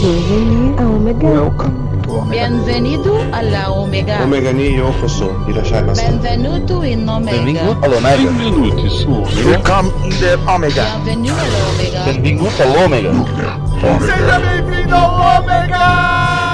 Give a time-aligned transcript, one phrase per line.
[0.00, 1.26] Bienvenue à Omega.
[1.28, 2.48] Welcome to Omega.
[2.48, 4.22] Bienvenido alla Omega.
[4.22, 5.32] Omega ni yokoso.
[5.48, 6.02] Irashai masu.
[6.02, 7.76] Benvenuto in Omega.
[7.82, 8.16] Allo Omega.
[8.16, 9.10] Benvenuti su
[9.44, 10.84] Welcome in the Omega.
[11.02, 12.04] Bienvenue all'Omega.
[12.04, 13.46] Benvenuto all'Omega.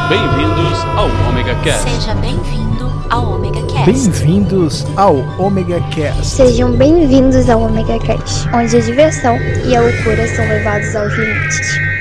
[0.09, 1.89] Bem-vindos ao Omega Cast.
[1.89, 3.44] Seja bem-vindo ao Omega.
[3.85, 6.25] Bem-vindos ao Omega Cast.
[6.25, 11.94] Sejam bem-vindos ao Omega Cast, onde a diversão e a loucura são levados aos limites.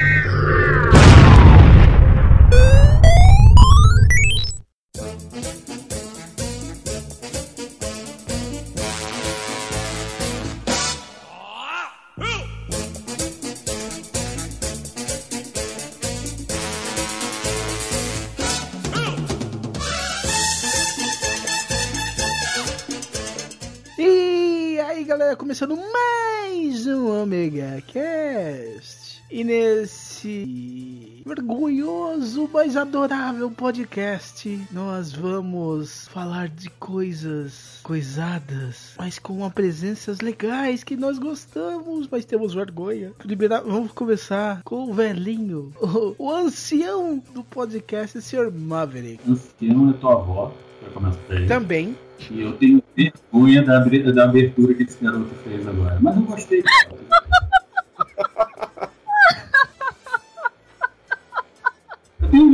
[29.33, 40.21] E nesse vergonhoso, mas adorável podcast, nós vamos falar de coisas coisadas, mas com presenças
[40.21, 43.11] legais que nós gostamos, mas temos vergonha.
[43.17, 48.51] Primeiro, vamos começar com o velhinho, o, o ancião do podcast, Sr.
[48.53, 49.19] Maverick.
[49.27, 50.53] ancião é tua avó,
[50.93, 51.47] começar aí.
[51.47, 51.97] Também.
[52.29, 55.97] E eu tenho vergonha da, da abertura que esse garoto fez agora.
[55.99, 56.63] Mas eu gostei.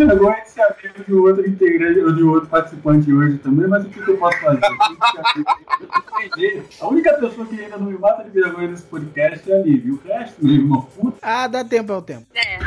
[0.06, 3.90] Vergonha de ser amigo de outro integrante ou de outro participante hoje também, mas o
[3.90, 4.62] que, que eu posso fazer?
[6.82, 9.94] A única pessoa que ainda não me mata de vergonha nesse podcast é a Lívia.
[9.94, 11.18] O resto, meu irmão, puta.
[11.22, 12.26] Ah, dá tempo ao tempo.
[12.34, 12.60] É.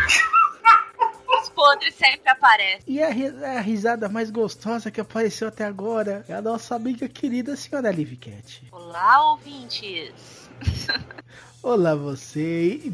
[1.40, 2.82] Os podres sempre aparecem.
[2.86, 7.08] E a, ri- a risada mais gostosa que apareceu até agora é a nossa amiga
[7.08, 8.62] querida senhora Liv Cat.
[8.70, 10.12] Olá, ouvintes.
[11.62, 12.90] Olá você e e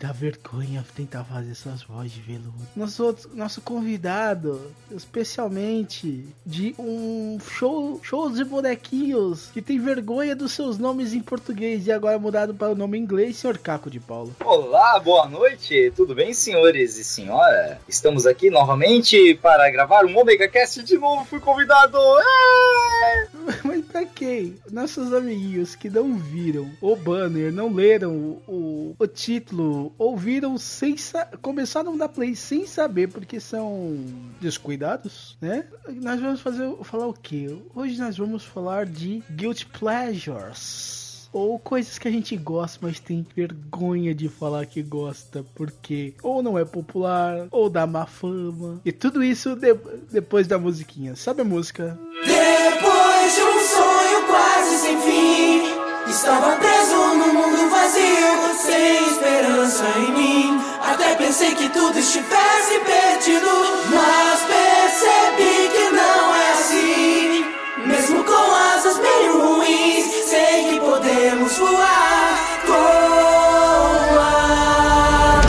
[0.00, 2.54] dá vergonha tentar fazer suas vozes de veludo.
[2.76, 4.60] Nosso, outro- nosso convidado,
[4.92, 11.86] especialmente de um show, show de bonequinhos que tem vergonha dos seus nomes em português
[11.88, 14.34] e agora mudado para o nome em inglês, senhor Caco de Paulo.
[14.44, 15.92] Olá, boa noite.
[15.96, 17.80] Tudo bem, senhores e senhora?
[17.88, 21.24] Estamos aqui novamente para gravar um Omega Cast de novo.
[21.24, 21.98] Fui convidado.
[21.98, 23.28] É!
[23.64, 24.56] Mas pra quem?
[24.70, 30.96] Nossos amiguinhos que não viram o banner, não leram o, o, o título, ouviram sem
[31.40, 33.96] começaram a dar play sem saber porque são
[34.40, 35.64] descuidados, né?
[35.88, 37.56] Nós vamos fazer falar o quê?
[37.74, 41.06] Hoje nós vamos falar de guilt pleasures.
[41.30, 46.42] Ou coisas que a gente gosta, mas tem vergonha de falar que gosta, porque ou
[46.42, 48.80] não é popular, ou dá má fama.
[48.82, 49.74] E tudo isso de-
[50.10, 51.14] depois da musiquinha.
[51.16, 51.98] Sabe a música?
[52.24, 55.77] Depois de um sonho quase sem fim,
[56.08, 60.60] estava preso num mundo vazio, sem esperança em mim.
[60.82, 63.48] Até pensei que tudo estivesse perdido,
[63.92, 67.44] mas percebi que não é assim.
[67.86, 75.42] Mesmo com asas meio ruins, sei que podemos voar com ar.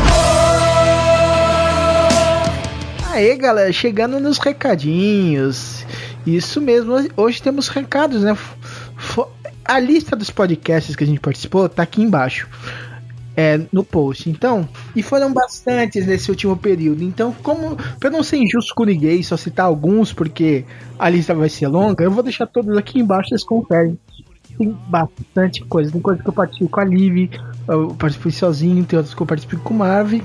[3.13, 5.85] Aê, galera, chegando nos recadinhos.
[6.25, 8.37] Isso mesmo, hoje temos recados, né?
[8.95, 9.27] Fo-
[9.69, 12.49] A lista dos podcasts que a gente participou tá aqui embaixo.
[13.37, 14.27] É, no post.
[14.27, 17.03] Então, e foram bastantes nesse último período.
[17.03, 20.65] Então, como para não ser injusto com ninguém, só citar alguns porque
[20.97, 23.97] a lista vai ser longa, eu vou deixar todos aqui embaixo, vocês conferem.
[24.57, 25.91] Tem bastante coisa.
[25.91, 27.29] Tem coisa que eu participo com a Liv,
[27.67, 30.23] eu participei sozinho, tem outras que eu participo com o Marvin.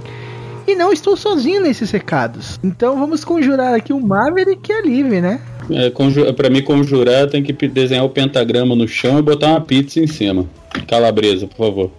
[0.66, 2.58] E não estou sozinho nesses recados.
[2.64, 5.40] Então vamos conjurar aqui o Maverick e a Liv, né?
[5.70, 5.90] É,
[6.32, 10.06] pra me conjurar, tem que desenhar o pentagrama no chão e botar uma pizza em
[10.06, 10.46] cima.
[10.86, 11.90] Calabresa, por favor.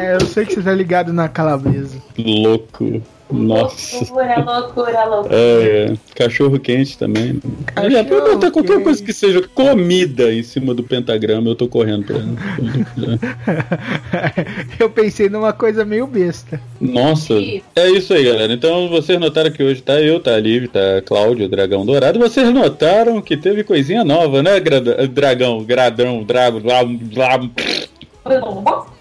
[0.00, 1.98] É, eu sei que você tá ligado na calabresa.
[2.18, 3.02] Louco.
[3.30, 3.96] Nossa.
[3.98, 5.36] Loucura, loucura, loucura.
[5.36, 5.96] É, é.
[6.14, 7.40] cachorro quente também.
[7.66, 11.68] Cachorro é, pode botar qualquer coisa que seja comida em cima do pentagrama, eu tô
[11.68, 12.16] correndo pra.
[14.80, 16.60] eu pensei numa coisa meio besta.
[16.80, 17.34] Nossa,
[17.76, 18.52] é isso aí, galera.
[18.52, 21.84] Então vocês notaram que hoje tá eu, tá a Liv, tá a Cláudio, o Dragão
[21.84, 22.18] Dourado.
[22.18, 27.40] Vocês notaram que teve coisinha nova, né, grada- Dragão, Gradão, Drago, blá, blá,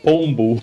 [0.03, 0.61] Pombo.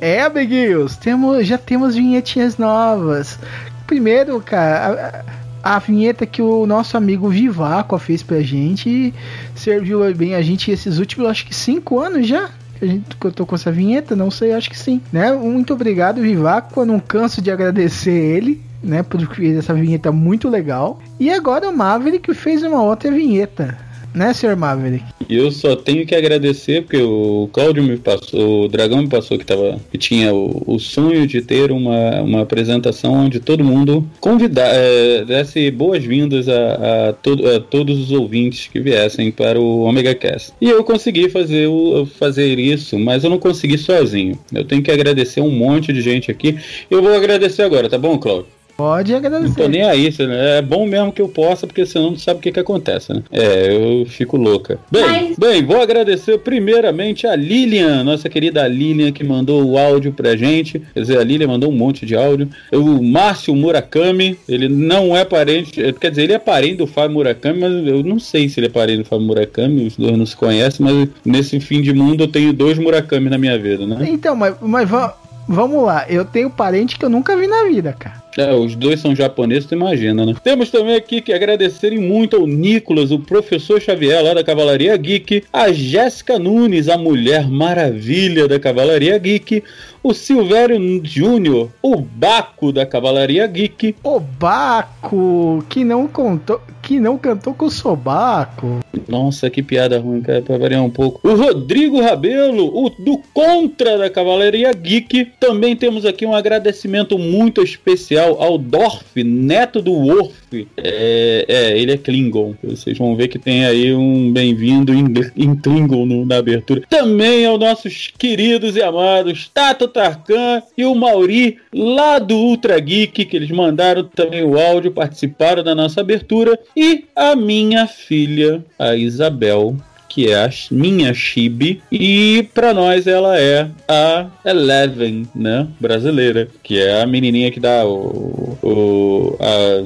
[0.00, 3.38] É, amiguinhos, temos, já temos vinhetinhas novas.
[3.86, 5.24] Primeiro, cara,
[5.62, 9.12] a, a vinheta que o nosso amigo Vivaco fez pra gente
[9.54, 12.50] serviu bem a gente esses últimos, acho que cinco anos já.
[12.78, 15.32] que A gente que eu tô com essa vinheta, não sei, acho que sim, né?
[15.32, 16.80] Muito obrigado, Vivaco.
[16.80, 19.02] Eu não canso de agradecer ele, né?
[19.02, 21.00] Por fez essa vinheta muito legal.
[21.18, 23.85] E agora o Maverick fez uma outra vinheta.
[24.16, 24.56] Né, Sr.
[24.56, 25.04] Maverick?
[25.28, 29.44] Eu só tenho que agradecer porque o Cláudio me passou, o Dragão me passou que,
[29.44, 34.70] tava, que tinha o, o sonho de ter uma, uma apresentação onde todo mundo convidar,
[34.72, 40.14] é, desse boas-vindas a, a, todo- a todos os ouvintes que viessem para o Omega
[40.14, 40.52] Cast.
[40.62, 44.38] E eu consegui fazer, o, fazer isso, mas eu não consegui sozinho.
[44.50, 46.56] Eu tenho que agradecer um monte de gente aqui.
[46.90, 48.55] Eu vou agradecer agora, tá bom, Cláudio?
[48.76, 49.68] Pode Não tô agradecer.
[49.68, 52.52] nem aí, você- é bom mesmo que eu possa, porque senão não sabe o que
[52.52, 53.22] que acontece, né?
[53.32, 54.78] É, eu fico louca.
[54.90, 60.12] Bem, Mas- bem, vou agradecer primeiramente a Lilian, nossa querida Lilian, que mandou o áudio
[60.12, 60.78] pra gente.
[60.92, 62.48] Quer dizer, a Lilian mandou um monte de áudio.
[62.72, 67.14] O Márcio Murakami, ele não é parente, é, quer dizer, ele é parente do Fábio
[67.16, 70.26] Murakami, mas eu não sei se ele é parente do Fábio Murakami, os dois não
[70.26, 74.06] se conhecem, mas nesse fim de mundo eu tenho dois Murakami na minha vida, né?
[74.10, 75.16] Então, mas, mas va-
[75.48, 76.04] vamos lá.
[76.08, 78.25] Eu tenho parente que eu nunca vi na vida, cara.
[78.36, 80.34] É, os dois são japoneses, tu imagina, né?
[80.44, 85.44] Temos também aqui que agradecerem muito ao Nicolas, o professor Xavier lá da Cavalaria Geek,
[85.52, 89.64] a Jéssica Nunes, a Mulher Maravilha da Cavalaria Geek,
[90.08, 97.18] o Silvério Júnior, o Baco da Cavalaria Geek, O Baco, que não contou, que não
[97.18, 98.80] cantou com o Sobaco.
[99.08, 101.20] Nossa, que piada ruim, cara, pra variar um pouco.
[101.28, 105.32] O Rodrigo Rabelo, o do Contra da Cavalaria Geek.
[105.40, 110.34] Também temos aqui um agradecimento muito especial ao Dorf, neto do Worf.
[110.76, 112.54] É, é, ele é Klingon.
[112.62, 115.04] Vocês vão ver que tem aí um bem-vindo em,
[115.36, 116.82] em Klingon no- na abertura.
[116.88, 123.24] Também aos nossos queridos e amados Tato Tarkan e o Mauri, lá do Ultra Geek,
[123.24, 126.58] que eles mandaram também o áudio, participaram da nossa abertura.
[126.76, 129.74] E a minha filha, a Isabel,
[130.08, 136.78] que é a minha Chibi, e pra nós ela é a Eleven, né, brasileira, que
[136.80, 139.84] é a menininha que dá o, o a-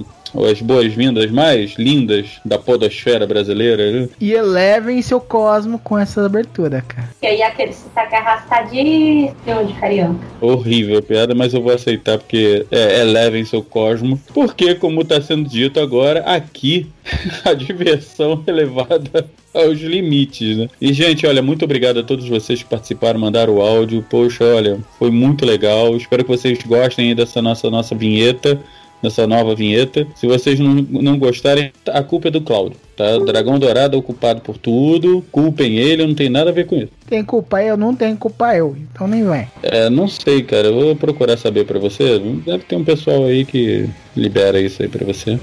[0.50, 3.90] as boas-vindas mais lindas da podosfera brasileira.
[3.90, 4.08] né?
[4.20, 7.08] E elevem seu cosmo com essa abertura, cara.
[7.22, 10.20] E aí aquele sotaque arrastadíssimo de carioca.
[10.40, 14.20] Horrível a piada, mas eu vou aceitar porque é, elevem seu cosmo.
[14.32, 16.86] Porque, como tá sendo dito agora, aqui
[17.44, 20.68] a diversão é levada aos limites, né?
[20.80, 24.04] E, gente, olha, muito obrigado a todos vocês que participaram, mandaram o áudio.
[24.08, 25.96] Poxa, olha, foi muito legal.
[25.96, 28.60] Espero que vocês gostem aí dessa nossa, nossa vinheta.
[29.02, 30.06] Dessa nova vinheta.
[30.14, 33.16] Se vocês não, não gostarem, a culpa é do Cláudio, tá?
[33.16, 35.24] O Dragão Dourado é o culpado por tudo.
[35.32, 36.88] Culpem ele, eu não tenho nada a ver com isso.
[37.08, 38.76] Tem culpa eu, não tem culpa eu.
[38.92, 39.48] Então nem vem.
[39.62, 40.68] É, não sei, cara.
[40.68, 42.20] Eu vou procurar saber pra você.
[42.46, 45.38] Deve ter um pessoal aí que libera isso aí pra você.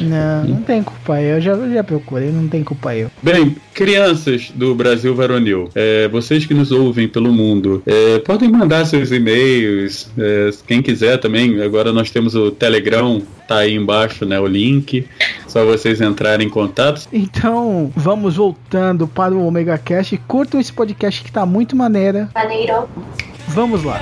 [0.00, 1.36] Não, não tem culpa eu.
[1.36, 3.10] Eu já, já procurei, não tem culpa eu.
[3.22, 8.84] Bem, crianças do Brasil Varonil, é, vocês que nos ouvem pelo mundo, é, podem mandar
[8.86, 10.08] seus e-mails.
[10.18, 11.60] é, quem quiser também.
[11.62, 13.20] Agora nós temos o Telegram,
[13.50, 14.38] tá aí embaixo, né?
[14.38, 15.08] O link.
[15.48, 17.08] Só vocês entrarem em contato.
[17.12, 20.16] Então, vamos voltando para o Omega Cast.
[20.28, 22.30] Curtam esse podcast que tá muito maneira.
[22.32, 22.88] Maneiro.
[23.48, 23.98] Vamos lá.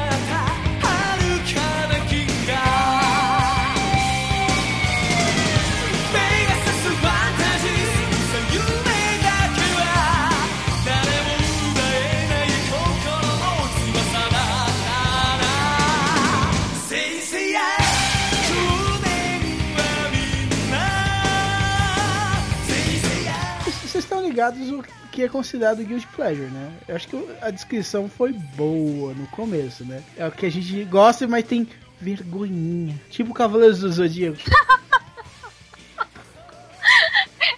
[24.38, 26.72] Ligados o que é considerado Guilty Pleasure, né?
[26.86, 30.00] Eu acho que a descrição foi boa no começo, né?
[30.16, 31.68] É o que a gente gosta, mas tem
[32.00, 32.94] vergonhinha.
[33.10, 34.38] Tipo Cavaleiros do Zodíaco.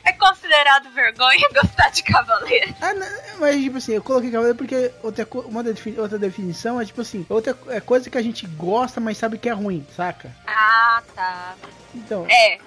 [0.05, 2.75] É considerado vergonha gostar de cavaleiro.
[2.81, 3.07] Ah, não,
[3.39, 7.25] mas tipo assim, eu coloquei cavaleiro porque outra, uma defini- outra definição é tipo assim,
[7.29, 10.31] outra é coisa que a gente gosta, mas sabe que é ruim, saca?
[10.47, 11.55] Ah, tá.
[11.95, 12.59] Então, É,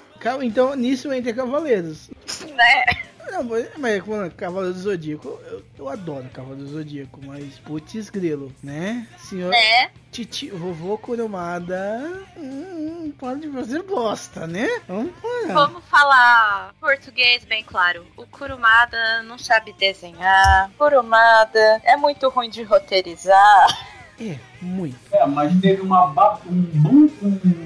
[0.43, 2.09] então nisso entra cavaleiros.
[2.55, 2.85] né?
[3.31, 3.43] Não,
[3.77, 9.07] mas, mano, Cavaleiro do Zodíaco, eu, eu adoro Cavaleiro do Zodíaco, mas putz grilo, né?
[9.17, 9.91] Senhor Né?
[10.11, 14.67] Titi, vovô Kurumada, hum, pode você gosta, né?
[14.87, 15.53] Vamos parar.
[15.53, 18.05] Vamos falar português bem claro.
[18.15, 20.69] O Kurumada não sabe desenhar.
[20.77, 23.67] Kurumada é muito ruim de roteirizar.
[24.21, 24.95] É, muito.
[25.11, 27.09] É, mas teve uma, ba- um, boom-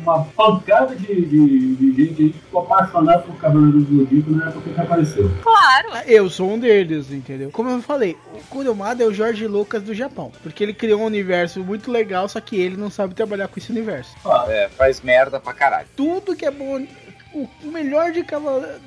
[0.01, 4.47] uma pancada de, de, de gente aí que ficou apaixonada por Cavaleiro do Zodíaco na
[4.49, 5.29] época que apareceu.
[5.43, 5.89] Claro.
[5.91, 7.51] Ah, Eu sou um deles, entendeu?
[7.51, 10.31] Como eu falei, o Kurumada é o Jorge Lucas do Japão.
[10.41, 13.69] Porque ele criou um universo muito legal, só que ele não sabe trabalhar com esse
[13.71, 14.15] universo.
[14.47, 15.87] É, faz merda pra caralho.
[15.97, 16.85] Tudo que é bom.
[17.33, 18.25] O melhor de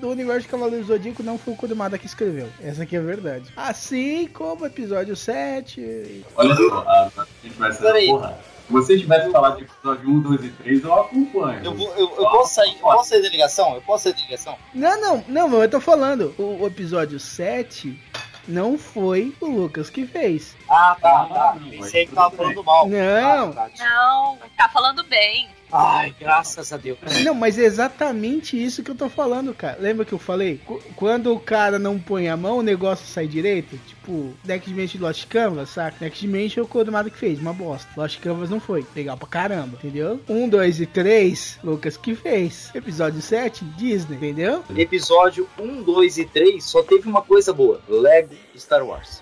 [0.00, 2.49] do universo de Cavaleiro Zodíaco não foi o Kurumada que escreveu.
[2.62, 3.52] Essa aqui é a verdade.
[3.56, 6.25] Assim como o episódio 7.
[6.37, 8.06] Olha só, a, a gente vai ser Peraí.
[8.06, 8.38] porra.
[8.66, 11.64] Se você tivesse falado de episódio 1, 2 e 3, eu acompanho.
[11.64, 13.75] Eu, vou, eu, eu posso sair, eu posso sair da ligação?
[13.75, 14.56] Eu posso sair da ligação?
[14.73, 16.32] Não, não, não, mas eu tô falando.
[16.38, 18.00] O, o episódio 7
[18.47, 20.56] não foi o Lucas que fez.
[20.72, 21.56] Ah, tá, Ah, tá.
[21.60, 22.88] não, Pensei que tava falando mal.
[22.88, 23.48] Não.
[23.50, 23.70] Ah, tá.
[23.84, 25.48] Não, tá falando bem.
[25.72, 26.98] Ai, graças a Deus.
[27.24, 29.76] Não, mas é exatamente isso que eu tô falando, cara.
[29.80, 30.58] Lembra que eu falei?
[30.66, 33.78] Qu- Quando o cara não põe a mão, o negócio sai direito.
[33.86, 35.96] Tipo, Next Dimension e Lost Canvas, saca?
[36.00, 37.88] Next Dimension é o Codemado que fez, uma bosta.
[37.96, 38.84] Lost Canvas não foi.
[38.96, 40.20] Legal pra caramba, entendeu?
[40.28, 42.70] 1, 2 e 3, Lucas que fez.
[42.74, 44.64] Episódio 7, Disney, entendeu?
[44.76, 49.20] Episódio 1, 2 e 3 só teve uma coisa boa: Lego Star Wars.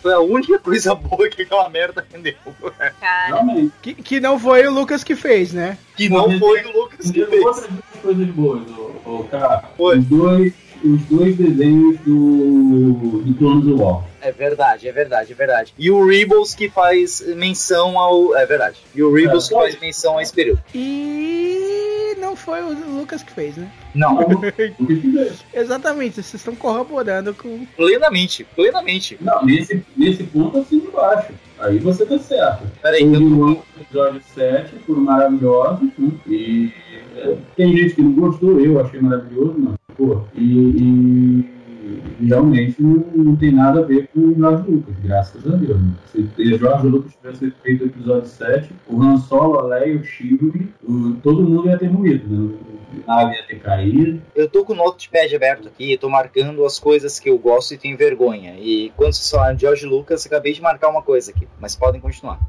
[0.00, 2.34] Foi a única coisa boa que aquela merda rendeu.
[3.26, 3.72] Realmente.
[3.82, 5.78] Que, que não foi o Lucas que fez, né?
[5.96, 7.44] Que não foi o Lucas que fez.
[7.44, 9.64] outras duas coisas boas, ô, ô, cara.
[9.76, 9.98] Foi.
[9.98, 10.52] Os dois,
[10.84, 14.04] os dois desenhos do, do Clones do War.
[14.20, 15.74] É verdade, é verdade, é verdade.
[15.78, 18.36] E o Rebels que faz menção ao.
[18.36, 18.78] É verdade.
[18.94, 20.60] E o Rebels É, que faz menção a esse período.
[20.74, 23.70] E não foi o Lucas que fez, né?
[23.94, 25.44] Não, O que fez?
[25.54, 27.64] Exatamente, vocês estão corroborando com.
[27.76, 29.16] plenamente, plenamente.
[29.20, 31.32] Não, nesse, nesse ponto assim de baixo.
[31.60, 32.64] Aí você tá certo.
[32.82, 35.88] Peraí, O eu Rio episódio 7 foram maravilhosos.
[35.98, 36.10] Né?
[36.26, 36.72] E
[37.16, 41.57] é, tem gente que não gostou, eu achei maravilhoso, mas, pô, e- e
[42.20, 45.80] realmente não, não tem nada a ver com o Jorge Lucas, graças a Deus.
[45.80, 45.92] Né?
[46.14, 50.04] Se o Jorge Lucas tivesse feito o episódio 7, o Han Solo, a Leia, o
[50.04, 50.72] Chewie,
[51.22, 52.58] todo mundo ia ter morrido, né?
[53.06, 54.22] A nave ia ter caído.
[54.34, 57.78] Eu tô com o notepad aberto aqui, tô marcando as coisas que eu gosto e
[57.78, 58.54] tenho vergonha.
[58.58, 62.00] E quando vocês falaram de George Lucas, acabei de marcar uma coisa aqui, mas podem
[62.00, 62.40] continuar.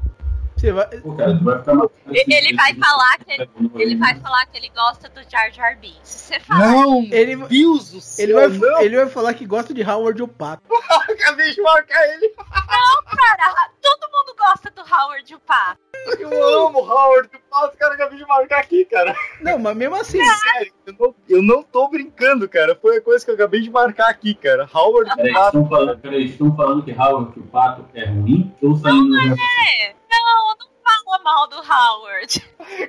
[0.60, 0.86] Você vai.
[1.00, 1.72] Pô, cara, tu vai ficar
[2.06, 6.00] ele vai falar que ele, ele vai falar que ele gosta do Jar Jar Binks.
[6.02, 7.08] Se você falar, Não!
[7.10, 8.24] Ele, Deus do céu!
[8.24, 8.80] ele, vai, não!
[8.82, 10.62] ele vai falar que gosta de Howard o Pato.
[11.08, 12.28] Acabei de marcar ele!
[12.36, 15.80] cara, todo mundo gosta do Howard o Pato.
[16.18, 19.16] Eu amo Howard do Pato, cara, acabei de marcar aqui, cara.
[19.40, 20.18] Não, mas mesmo assim.
[20.22, 22.76] Sério, eu não, eu não tô brincando, cara.
[22.76, 24.68] Foi a coisa que eu acabei de marcar aqui, cara.
[24.74, 25.46] Howard Peraí, Pato.
[25.46, 28.54] estão falando, peraí, estão falando que Howard o pato é ruim?
[28.62, 32.40] Ou saindo da É, não, não fala mal do Howard.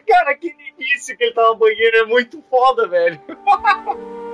[0.08, 3.22] Cara, aquele início que ele tava no banheiro é muito foda, velho.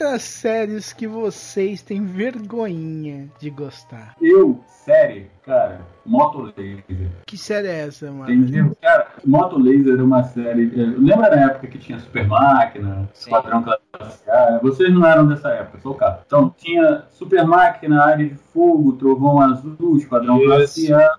[0.00, 4.16] Outras séries que vocês têm vergonhinha de gostar.
[4.18, 6.84] Eu, série, cara, Moto Laser.
[7.26, 8.32] Que série é essa, mano?
[8.32, 8.76] Entendeu?
[8.80, 10.72] Cara, Moto Laser era uma série.
[10.74, 13.08] eh, Lembra na época que tinha Super Máquina.
[13.14, 14.58] Esquadrão Classe A?
[14.62, 16.22] Vocês não eram dessa época, sou o cara.
[16.26, 20.46] Então, tinha Super Máquina, Área de Fogo, Trovão Azul, Esquadrão Isso.
[20.46, 21.10] Classe A,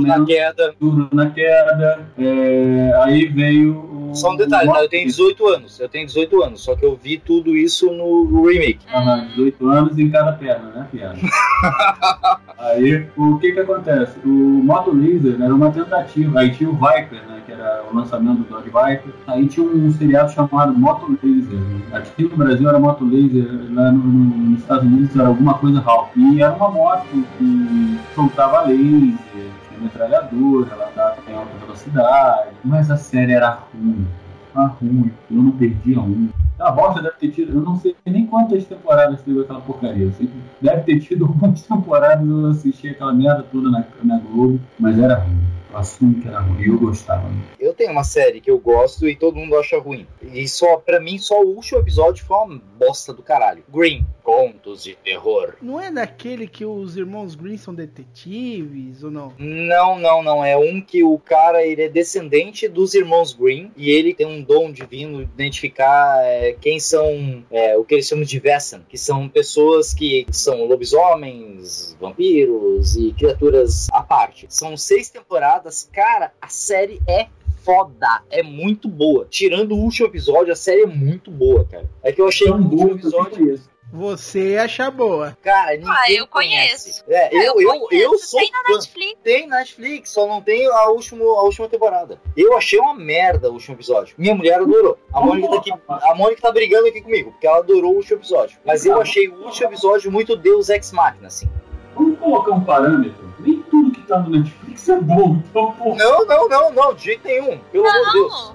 [0.00, 0.74] na queda.
[0.78, 2.00] Tudo na Queda.
[2.18, 4.14] eh, aí veio o.
[4.14, 4.82] Só um detalhe, tá?
[4.82, 5.80] eu tenho 18 anos.
[5.80, 8.80] Eu tenho 18 anos, só que eu vi tudo isso no remake.
[8.92, 11.18] Aham, 18 anos em cada perna, né, piada?
[12.58, 14.18] Aí, o que que acontece?
[14.24, 16.40] O Moto Laser era uma tentativa.
[16.40, 19.12] Aí tinha o Viper, né, que era o lançamento do Dodge Viper.
[19.26, 21.58] Aí tinha um seriado chamado Moto Laser.
[21.92, 25.80] Aqui no Brasil era Moto Laser, lá no- no- nos Estados Unidos era alguma coisa
[25.80, 26.10] HAL.
[26.16, 27.06] E era uma moto
[27.38, 32.48] que soltava laser, tinha metralhadora, ela andava em alta velocidade.
[32.64, 34.06] Mas a série era ruim.
[34.54, 35.10] Ah, ruim.
[35.30, 36.28] Eu não perdia um.
[36.58, 40.04] A bosta deve ter tido, eu não sei nem quantas temporadas teve aquela porcaria.
[40.04, 44.18] Eu sei que deve ter tido algumas temporadas eu assisti aquela merda toda na, na
[44.18, 45.42] Globo, mas era ruim.
[45.72, 47.28] Eu assumo que era ruim, eu gostava.
[47.58, 50.06] Eu tenho uma série que eu gosto e todo mundo acha ruim.
[50.22, 53.64] E só, pra mim, só o último episódio foi uma bosta do caralho.
[53.72, 55.56] Green, contos de terror.
[55.60, 59.32] Não é daquele que os irmãos Green são detetives ou não?
[59.38, 60.44] Não, não, não.
[60.44, 64.42] É um que o cara ele é descendente dos irmãos Green e ele tem um
[64.42, 68.96] dom divino de identificar é, quem são é, o que eles chamam de Vessan, que
[68.96, 74.46] são pessoas que são lobisomens, vampiros e criaturas à parte.
[74.48, 76.32] São seis temporadas, cara.
[76.40, 77.26] A série é
[77.64, 79.26] foda, é muito boa.
[79.28, 81.88] Tirando o último episódio, a série é muito boa, cara.
[82.02, 83.60] É que eu achei o último episódio.
[83.92, 85.36] Você acha boa.
[85.42, 87.02] Cara, ninguém Ah, eu conhece.
[87.02, 87.04] conheço.
[87.08, 88.74] É, eu, eu, eu, conheço, sou Tem na.
[88.74, 89.18] Netflix.
[89.22, 92.18] Tem na Netflix, só não tem a última, a última temporada.
[92.34, 94.14] Eu achei uma merda o último episódio.
[94.16, 94.98] Minha mulher adorou.
[95.12, 98.16] A Mônica, tá aqui, a Mônica tá brigando aqui comigo, porque ela adorou o último
[98.16, 98.58] episódio.
[98.64, 101.48] Mas eu achei o último episódio muito Deus Ex Machina, assim.
[101.94, 103.30] Vamos colocar um parâmetro.
[103.40, 105.94] Nem tudo que tá no Netflix é bom, então, pô.
[105.94, 107.58] Não, não, não, não, de jeito nenhum.
[107.70, 108.54] Pelo amor de Deus.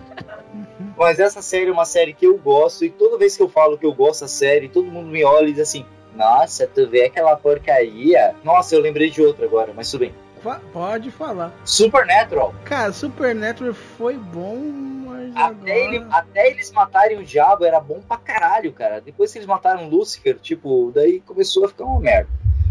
[0.98, 3.78] Mas essa série é uma série que eu gosto, e toda vez que eu falo
[3.78, 7.04] que eu gosto da série, todo mundo me olha e diz assim: Nossa, tu vê
[7.04, 8.34] aquela porcaria.
[8.42, 10.14] Nossa, eu lembrei de outra agora, mas tudo bem.
[10.42, 11.52] Fa- pode falar.
[11.64, 12.54] Supernatural.
[12.64, 15.70] Cara, Supernatural foi bom, mas Até, agora...
[15.94, 19.00] ele- até eles matarem o diabo era bom pra caralho, cara.
[19.00, 22.28] Depois que eles mataram Lúcifer, tipo, daí começou a ficar uma merda.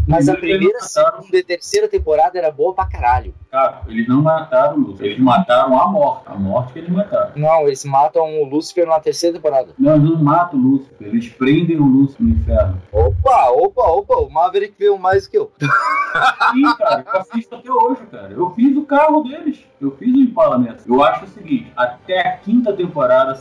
[0.08, 3.34] Mas a primeira, mataram- segunda e terceira temporada era boa pra caralho.
[3.50, 6.22] Cara, eles não mataram o Lúcifer, eles mataram a morte.
[6.26, 7.32] A morte que eles mataram.
[7.36, 9.68] Não, eles matam o Lúcifer na terceira temporada.
[9.78, 12.82] Não, eles não matam o Lúcifer, eles prendem o Lúcifer no inferno.
[12.92, 15.50] Opa, opa, opa, o Maverick viu mais que eu.
[15.60, 18.32] Sim, cara, eu assisto até hoje, cara.
[18.32, 19.64] Eu fiz o carro deles.
[19.80, 20.82] Eu fiz o Impala Neto.
[20.86, 23.38] Eu acho o seguinte, até a quinta temporada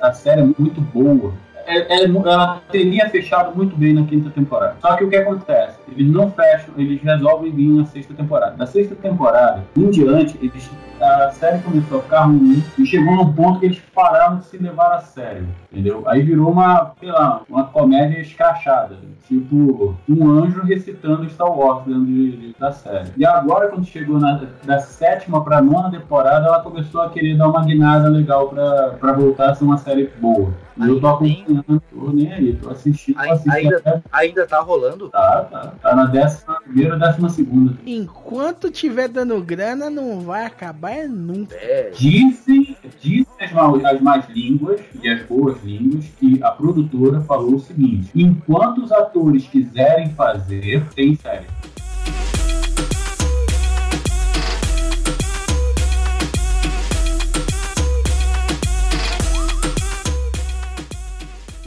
[0.00, 1.32] a série é muito boa.
[1.68, 4.76] É- é- ela teria fechado muito bem na quinta temporada.
[4.80, 5.78] Só que o que acontece?
[5.90, 8.54] Eles não fecham, eles resolvem vir na sexta temporada.
[8.56, 10.70] Na sexta temporada, em diante, eles,
[11.00, 14.56] a série começou a ficar ruim e chegou num ponto que eles pararam de se
[14.58, 15.46] levar a sério.
[15.70, 16.02] Entendeu?
[16.06, 18.96] Aí virou uma, sei lá, uma comédia escrachada.
[19.26, 23.10] Tipo, um anjo recitando Star Wars dentro de- de- da série.
[23.16, 27.48] E agora, quando chegou na, da sétima pra nona temporada, ela começou a querer dar
[27.48, 30.50] uma guinada legal pra, pra voltar a ser uma série boa.
[30.78, 33.18] E eu tô acompanhando, tô nem aí, tô assistindo.
[33.18, 35.08] Ai- assistindo ainda- até- Ainda tá rolando?
[35.08, 35.72] Tá, tá.
[35.82, 37.74] Tá na décima primeira, décima segunda.
[37.86, 41.54] Enquanto tiver dando grana, não vai acabar nunca.
[41.56, 41.90] É.
[41.94, 47.54] Dizem, dizem as, mal- as más línguas e as boas línguas que a produtora falou
[47.56, 51.46] o seguinte: enquanto os atores quiserem fazer, tem série.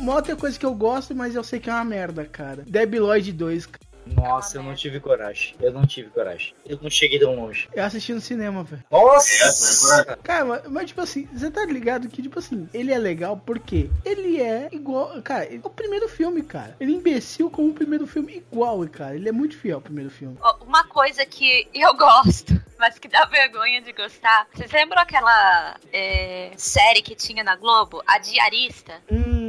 [0.01, 2.63] Uma outra coisa que eu gosto, mas eu sei que é uma merda, cara.
[2.67, 3.65] Debi Lloyd 2.
[3.67, 3.91] cara.
[4.03, 5.55] Nossa, eu não tive coragem.
[5.61, 6.55] Eu não tive coragem.
[6.65, 7.69] Eu não cheguei tão longe.
[7.71, 8.83] Eu assisti no cinema, velho.
[8.89, 10.17] Nossa!
[10.23, 13.91] Cara, mas, mas, tipo assim, você tá ligado que, tipo assim, ele é legal porque
[14.03, 15.21] ele é igual.
[15.21, 16.75] Cara, é o primeiro filme, cara.
[16.79, 19.15] Ele é imbecil como o primeiro filme igual, cara.
[19.15, 20.35] Ele é muito fiel ao primeiro filme.
[20.65, 24.47] Uma coisa que eu gosto, mas que dá vergonha de gostar.
[24.53, 28.01] Vocês lembram aquela é, série que tinha na Globo?
[28.07, 28.93] A Diarista?
[29.11, 29.40] Hum,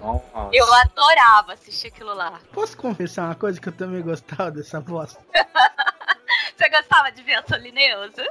[0.00, 0.50] Nossa.
[0.52, 2.40] Eu adorava assistir aquilo lá.
[2.52, 5.20] posso confessar uma coisa que eu também gostava dessa bosta?
[6.56, 8.26] Você gostava de ver a Solineusa?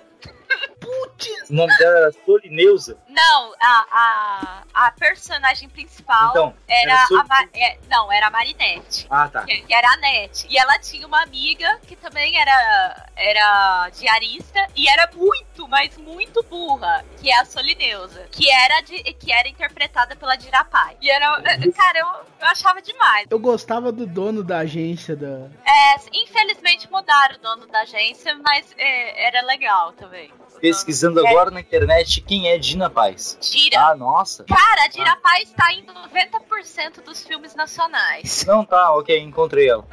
[1.50, 2.98] O nome dela era Solineusa.
[3.10, 8.28] Não, a, a, a personagem principal Então, era, era Sol- a Ma- é, não, era
[8.28, 9.08] a Marinette.
[9.10, 9.44] Ah, tá.
[9.46, 10.48] Que, que era a Nete.
[10.50, 16.44] E ela tinha uma amiga que também era, era diarista e era muito, mas muito
[16.44, 18.28] burra, que é a Solineusa.
[18.32, 20.98] Que era, de, que era interpretada pela Dirapai.
[21.02, 21.42] E era.
[21.76, 22.08] Cara, eu,
[22.40, 23.28] eu achava demais.
[23.30, 25.50] Eu gostava do dono da agência da.
[25.66, 30.32] É, infelizmente mudaram o dono da agência, mas é, era legal também.
[30.60, 33.38] Pesquisando agora na internet quem é Dina Paz.
[33.42, 33.80] Dira.
[33.80, 34.44] Ah, nossa.
[34.44, 38.46] Cara, a Dirapai está em 90% dos filmes nacionais.
[38.46, 39.86] Não, tá, ok, encontrei ela.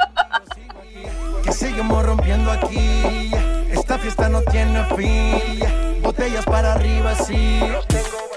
[1.42, 3.30] Que seguimos rompiendo aquí.
[3.70, 6.00] Esta fiesta no tiene fin.
[6.00, 7.60] Botellas para arriba, sí.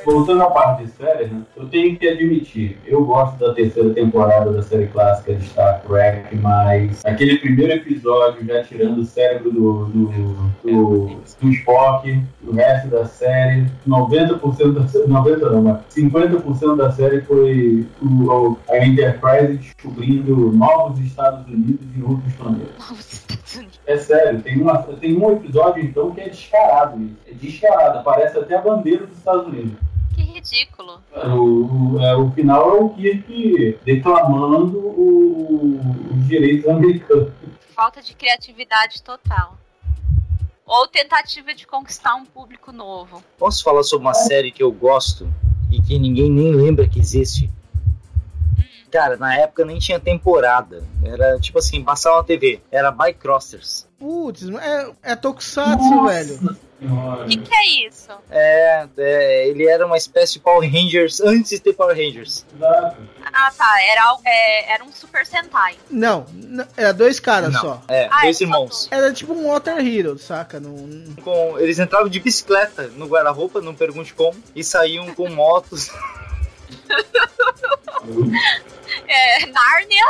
[0.07, 4.53] Voltando à parte de séries, né, eu tenho que admitir, eu gosto da terceira temporada
[4.53, 9.85] da série clássica de Star Trek, mas aquele primeiro episódio já tirando o cérebro do,
[9.87, 10.05] do,
[10.63, 16.89] do, do Spock, o resto da série, 90% da série, 90 não, mas 50% da
[16.89, 23.25] série foi o, a Enterprise descobrindo novos Estados Unidos em outros planetas.
[23.85, 27.15] É sério, tem, uma, tem um episódio então que é descarado isso.
[27.27, 29.73] É descarado, aparece até a bandeira dos Estados Unidos.
[30.17, 30.99] Que ridículo.
[31.15, 35.79] O, o, é, o final é o Kirk declamando o-
[36.11, 37.31] os direitos americanos.
[37.75, 39.55] Falta de criatividade total.
[40.65, 43.23] Ou tentativa de conquistar um público novo.
[43.37, 45.27] Posso falar sobre uma série que eu gosto
[45.71, 47.49] e que ninguém nem lembra que existe?
[48.91, 50.83] Cara, na época nem tinha temporada.
[51.03, 52.61] Era tipo assim, passava na TV.
[52.71, 53.87] Era Bycrossers.
[53.99, 56.57] Putz, é, é Tokusatsu, velho.
[56.79, 58.07] O que, que é isso?
[58.29, 62.45] É, é, ele era uma espécie de Power Rangers antes de ter Power Rangers.
[62.61, 63.75] Ah, tá.
[63.81, 65.75] Era, é, era um Super Sentai.
[65.89, 66.25] Não,
[66.77, 67.81] era dois caras Não, só.
[67.87, 68.87] É, Ah, dois é irmãos.
[68.91, 70.59] Era tipo um Water Hero, saca?
[70.59, 75.89] Num- Com, eles entravam de bicicleta no guarda-roupa, não pergunte como, e saíam com motos.
[79.77, 80.05] Nárnia.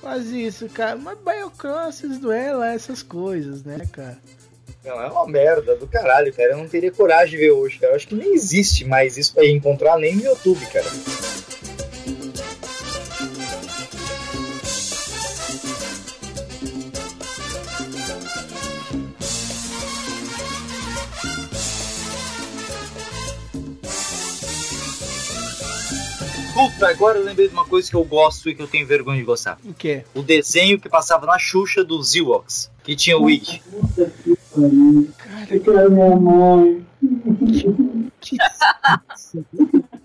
[0.00, 0.96] Quase isso, cara.
[0.96, 4.18] Mas Biocrosses lá essas coisas, né, cara?
[4.84, 6.50] Não, é uma merda do caralho, cara.
[6.50, 7.92] Eu não teria coragem de ver hoje, cara.
[7.92, 10.86] Eu acho que nem existe mais isso pra encontrar nem no YouTube, cara.
[26.82, 29.24] Agora eu lembrei de uma coisa que eu gosto e que eu tenho vergonha de
[29.24, 29.58] gostar.
[29.64, 30.04] O quê?
[30.14, 33.28] O desenho que passava na Xuxa dos Ewoks, que tinha o
[35.90, 36.84] minha mãe.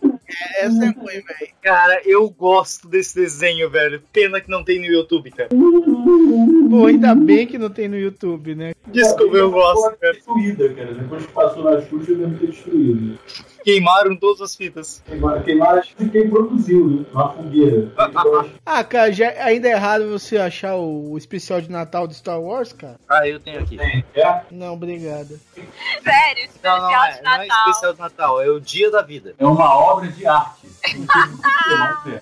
[0.58, 1.50] Essa é ruim, velho.
[1.62, 4.02] Cara, eu gosto desse desenho, velho.
[4.12, 5.50] Pena que não tem no YouTube, cara.
[5.50, 8.74] Pô, ainda bem que não tem no YouTube, né?
[8.88, 10.14] Desculpa, eu gosto, cara.
[10.14, 10.94] Destruída, cara.
[10.94, 13.18] Depois que passou na Xuxa, deve ter destruído.
[13.68, 15.04] Queimaram todas as fitas.
[15.06, 17.06] Queimaram, queimaram acho que quem produziu, né?
[17.12, 17.92] Uma fogueira.
[18.66, 22.40] Ah, cara, já, ainda é errado você achar o, o especial de Natal de Star
[22.40, 22.98] Wars, cara?
[23.10, 23.78] Ah, eu tenho aqui.
[23.78, 24.42] Tem, é?
[24.52, 25.38] Não, obrigado.
[26.04, 27.58] Sério, especial Não, não é, de não é Natal.
[27.70, 29.36] especial de Natal, é o Dia da Vida.
[29.38, 30.68] É uma obra de arte.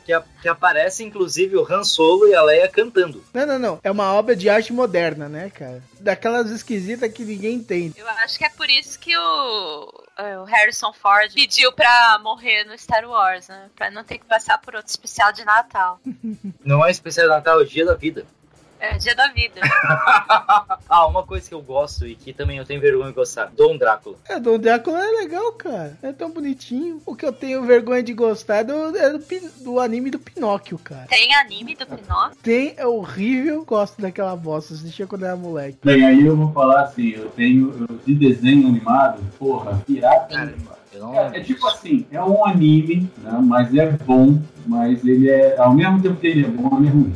[0.06, 0.16] Que é.
[0.16, 3.24] A- que aparece, inclusive, o Han Solo e a Leia cantando.
[3.34, 3.80] Não, não, não.
[3.84, 5.84] É uma obra de arte moderna, né, cara?
[6.00, 7.94] Daquelas esquisitas que ninguém entende.
[8.00, 12.78] Eu acho que é por isso que o, o Harrison Ford pediu pra morrer no
[12.78, 13.70] Star Wars, né?
[13.76, 16.00] Pra não ter que passar por outro especial de Natal.
[16.64, 18.26] Não é especial de Natal, é o Dia da Vida.
[18.92, 19.62] É dia da vida.
[20.88, 23.76] Ah, uma coisa que eu gosto e que também eu tenho vergonha de gostar: Dom
[23.76, 24.16] Drácula.
[24.30, 25.98] É, Dom Drácula é legal, cara.
[26.02, 27.02] É tão bonitinho.
[27.06, 29.20] O que eu tenho vergonha de gostar é do, é do,
[29.62, 31.08] do anime do Pinóquio, cara.
[31.10, 32.38] Tem anime do Pinóquio?
[32.42, 33.66] Tem, é horrível.
[33.66, 34.74] Gosto daquela bosta.
[34.76, 35.80] Assistia quando era moleque.
[35.84, 40.54] Bem, aí eu vou falar assim, eu tenho eu- de desenho animado, porra, pirata.
[41.34, 45.74] É, é tipo assim, é um anime, né, mas é bom, mas ele é, ao
[45.74, 47.16] mesmo tempo que ele é bom, ele é ruim.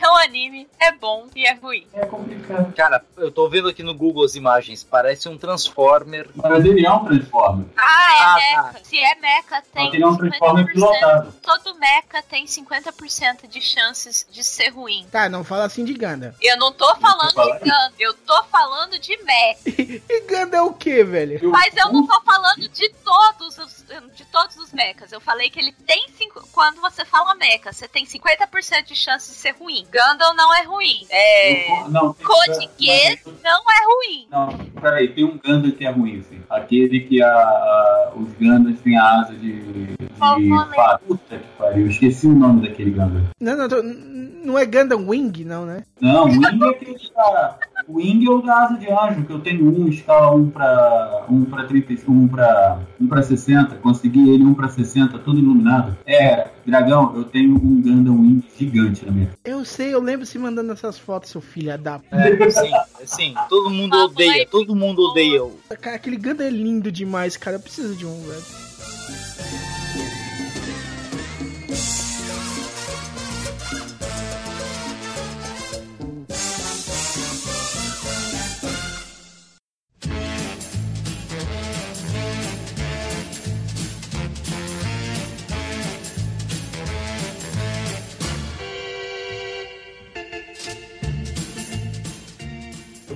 [0.00, 1.86] É um anime, é bom e é ruim.
[1.92, 2.72] É complicado.
[2.74, 6.28] Cara, eu tô vendo aqui no Google as imagens, parece um Transformer.
[6.36, 7.66] Mas ele é um Transformer.
[7.76, 8.84] Ah, é Ah, mecha.
[8.84, 10.72] Se é mecha, tem ele é um Transformer 50%.
[10.72, 11.32] pilotado.
[11.42, 15.06] Todo mecha tem 50% de chances de ser ruim.
[15.10, 16.34] Tá, não fala assim de Ganda.
[16.40, 19.58] Eu não tô falando de Gundam, eu tô falando de mecha.
[20.08, 21.38] E Ganda é o que, velho?
[21.42, 23.84] Eu- Mas eu não tô falando de todos os
[24.14, 25.10] de todos os mechas.
[25.12, 29.30] Eu falei que ele tem cinco, quando você fala mecha, você tem 50% de chance
[29.30, 29.86] de ser ruim.
[29.92, 31.06] Gundam não é ruim.
[31.10, 34.26] É não, tem- Code Geass mas- não é ruim.
[34.30, 36.40] Não, peraí, tem um Gundam que é ruim, assim.
[36.50, 41.04] Aquele que a, a- os Gundams têm a asa de, de fato.
[41.06, 43.22] Puta que pariu, eu esqueci o nome daquele Gundam.
[43.40, 45.84] Não, não, tô- não é Gundam Wing, não, né?
[46.00, 47.58] Não, Wing é aquele da.
[47.88, 51.24] O Wing é o da asa de anjo, que eu tenho um, escala 1 pra.
[51.26, 52.80] 1 pra 35, 1 pra.
[53.00, 53.76] 1 pra 60.
[53.76, 55.96] Consegui ele 1 pra 60, todo iluminado.
[56.06, 59.30] É, dragão, eu tenho um Gundam Wing gigante na minha.
[59.42, 61.98] Eu sei, eu lembro se mandando essas fotos, seu filho da.
[62.10, 62.70] É, sim,
[63.06, 65.40] sim, todo mundo odeia, todo mundo odeia.
[65.80, 67.56] Cara, aquele Gundam é lindo demais, cara.
[67.56, 68.67] Eu preciso de um, velho.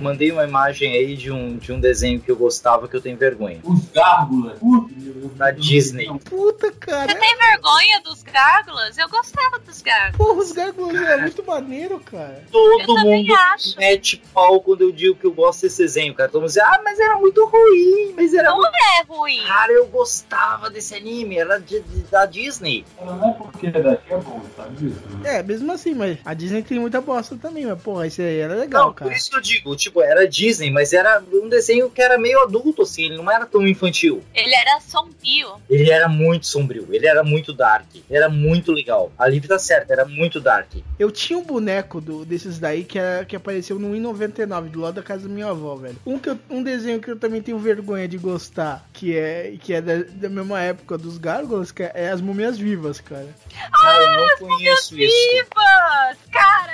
[0.03, 3.17] Mandei uma imagem aí de um, de um desenho que eu gostava que eu tenho
[3.17, 3.59] vergonha.
[3.63, 4.59] Os Gárgulas.
[4.59, 4.93] Puta,
[5.35, 6.07] Da Disney.
[6.25, 7.11] Puta, cara.
[7.11, 8.97] Você tem vergonha dos gárgulas?
[8.97, 10.17] Eu gostava dos gárgulas.
[10.17, 12.43] Porra, os Gargoyles é muito maneiro, cara.
[12.51, 13.77] Todo Eu também mundo acho.
[13.77, 16.29] mete pau quando eu digo que eu gosto desse desenho, cara.
[16.29, 18.71] Todo mundo diz, ah, mas era muito ruim, mas era Não muito...
[18.75, 19.43] é ruim.
[19.45, 22.85] Cara, eu gostava desse anime, era de- de- da Disney.
[23.01, 24.99] Não é porque daqui é bom, sabe disso?
[25.21, 25.37] né?
[25.39, 28.55] É, mesmo assim, mas a Disney tem muita bosta também, mas porra, esse aí era
[28.55, 29.09] legal, Não, cara.
[29.09, 32.39] por isso que eu digo, tipo, era Disney, mas era um desenho que era meio
[32.41, 34.23] adulto, assim, ele não era tão infantil.
[34.33, 35.53] Ele era sombrio.
[35.69, 39.11] Ele era muito sombrio, ele era muito dark, era muito legal.
[39.17, 40.69] A Liv tá certa, era muito dark.
[40.97, 44.95] Eu tinha um boneco do, desses daí que, era, que apareceu no I99, do lado
[44.95, 45.97] da casa da minha avó, velho.
[46.05, 49.73] Um, que eu- um desenho que eu também tenho vergonha de gostar, que é, que
[49.73, 53.27] é da, da mesma época dos Gárgulas, que é As Múmias Vivas, cara.
[53.71, 55.29] Cara, eu não conheço isso.
[55.31, 56.17] Vivas!
[56.31, 56.73] Cara,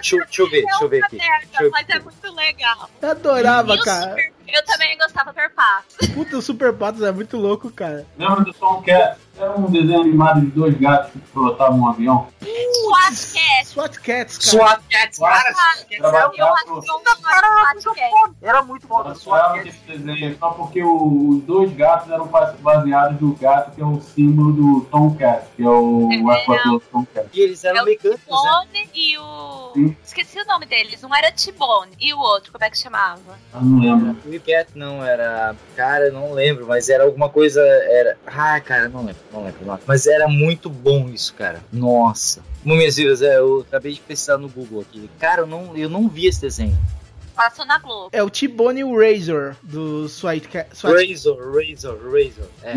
[0.00, 1.16] Deixa, eu- deixa eu ver, é deixa eu ver aqui.
[1.16, 2.59] merda, Deixa eu- mas é muito legal.
[3.02, 4.10] Eu adorava, E cara.
[4.10, 6.08] Super- Eu também gostava do Patos.
[6.14, 8.04] Puta, o Super Patos é muito louco, cara.
[8.18, 9.18] Lembra do Tom Cat?
[9.40, 12.26] Era um desenho animado de dois gatos que pilotavam um avião.
[12.42, 13.64] SWAT.
[13.64, 14.50] SWAT Cats, cara.
[14.50, 15.86] SWAT Cats, cara.
[15.90, 18.34] Eu Era eu SWAT Cat.
[18.42, 19.14] Era muito Eu foda.
[19.14, 23.74] SWAT adorava esse desenho só porque o- os dois gatos eram ba- baseados no gato
[23.74, 27.28] que é o símbolo do Tom Cat, que é o É, o Aquaplus Tom Cat.
[27.32, 28.32] E eles eram É o mecânicos, né?
[28.40, 29.94] Tibone e o.
[30.04, 31.02] Esqueci o nome deles.
[31.04, 33.20] Um era Tibone e o outro, como é que chamava?
[33.54, 34.16] Eu não lembro.
[34.26, 35.54] O Cat não era.
[35.76, 37.60] Cara, eu não lembro, mas era alguma coisa.
[37.60, 38.16] Era.
[38.26, 39.64] Ah, cara, não lembro, não lembro.
[39.64, 39.84] não lembro.
[39.86, 41.60] Mas era muito bom isso, cara.
[41.72, 42.42] Nossa.
[42.64, 45.08] Múmias Vivas, é, eu acabei de pesquisar no Google aqui.
[45.18, 46.76] Cara, eu não, eu não vi esse desenho.
[47.40, 48.10] Passou na Globo.
[48.12, 50.06] É o T-Bone e o Razor do.
[50.10, 50.48] Swipe.
[50.56, 52.48] Razor, Razor, Razor.
[52.62, 52.74] É.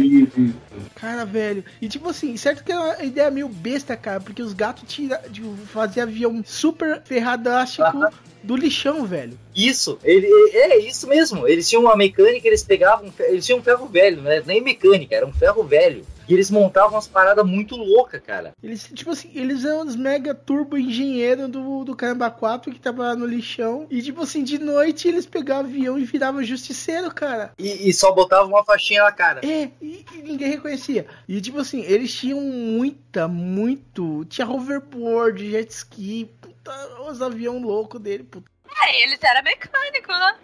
[0.95, 1.65] Cara, velho.
[1.81, 5.21] E tipo assim, certo que é uma ideia meio besta, cara, porque os gatos tira,
[5.29, 8.09] tipo, faziam avião super ferradástico
[8.41, 9.37] do lixão, velho.
[9.53, 11.45] Isso, ele, é isso mesmo.
[11.45, 13.11] Eles tinham uma mecânica, eles pegavam.
[13.19, 14.41] Eles tinham um ferro velho, né?
[14.45, 16.05] Nem mecânica, era um ferro velho.
[16.27, 18.53] E eles montavam umas paradas muito loucas, cara.
[18.61, 23.03] Eles, tipo assim, eles eram os mega turbo engenheiros do, do Caramba 4 que tava
[23.03, 23.87] lá no lixão.
[23.89, 27.51] E, tipo assim, de noite eles pegavam avião e viravam justiceiro, cara.
[27.57, 29.41] E, e só botavam uma faixinha na cara.
[29.45, 31.05] É, e, e ninguém reconhecia.
[31.27, 34.25] E, tipo assim, eles tinham muita, muito.
[34.25, 36.71] Tinha hoverboard, jet ski, puta,
[37.07, 38.51] os avião louco dele, puta.
[38.85, 40.35] É, eles eram mecânicos, né?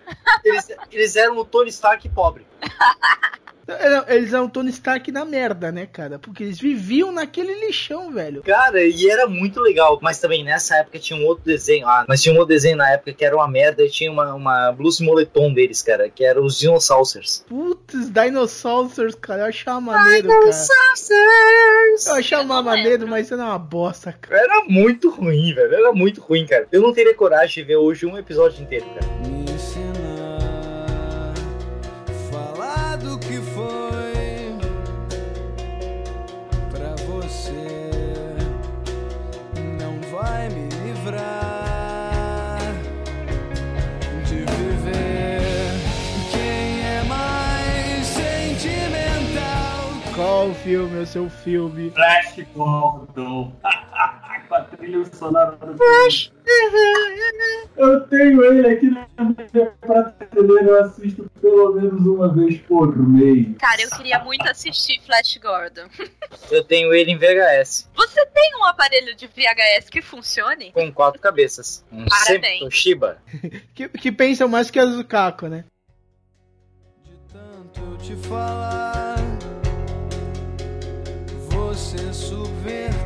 [0.44, 2.46] Eles, eles eram o Tony Stark pobre.
[3.74, 6.18] Era- Eles eram Tony Stark na merda, né, cara?
[6.20, 8.42] Porque eles viviam naquele lixão, velho.
[8.44, 10.00] Cara, e era muito legal.
[10.02, 11.88] Mas também nessa época tinha um outro desenho.
[11.88, 14.34] Ah, mas tinha um outro desenho na época que era uma merda e tinha uma,
[14.34, 17.46] uma blusa e moletom deles, cara, que era os Dinosaurs.
[17.48, 19.42] Putz, Dinosaurs, cara.
[19.44, 20.52] Eu achava maneiro, cara.
[22.08, 24.42] Eu achava maneiro, mas era uma bosta, cara.
[24.42, 25.74] Era muito ruim, velho.
[25.74, 26.68] Era muito ruim, cara.
[26.72, 29.06] Eu não teria coragem de ver hoje um episódio inteiro, cara.
[29.28, 29.52] Me
[50.40, 51.92] Qual filme é o seu filme?
[51.92, 53.54] Flash Gordon.
[54.48, 56.32] Com a trilha sonora do Flash.
[57.76, 63.48] Eu tenho ele aqui na minha prateleira, eu assisto pelo menos uma vez por mês.
[63.60, 65.88] Cara, eu queria muito assistir Flash Gordon.
[66.50, 70.72] Eu tenho ele em VHS, Você tem um aparelho de VHS que funcione?
[70.72, 71.84] com quatro cabeças.
[71.92, 72.28] Um Parabéns.
[72.28, 73.18] sempre Toshiba.
[73.76, 75.66] Que, que pensam mais que as do Caco, né?
[77.04, 79.09] De tanto te falar,
[82.62, 82.99] você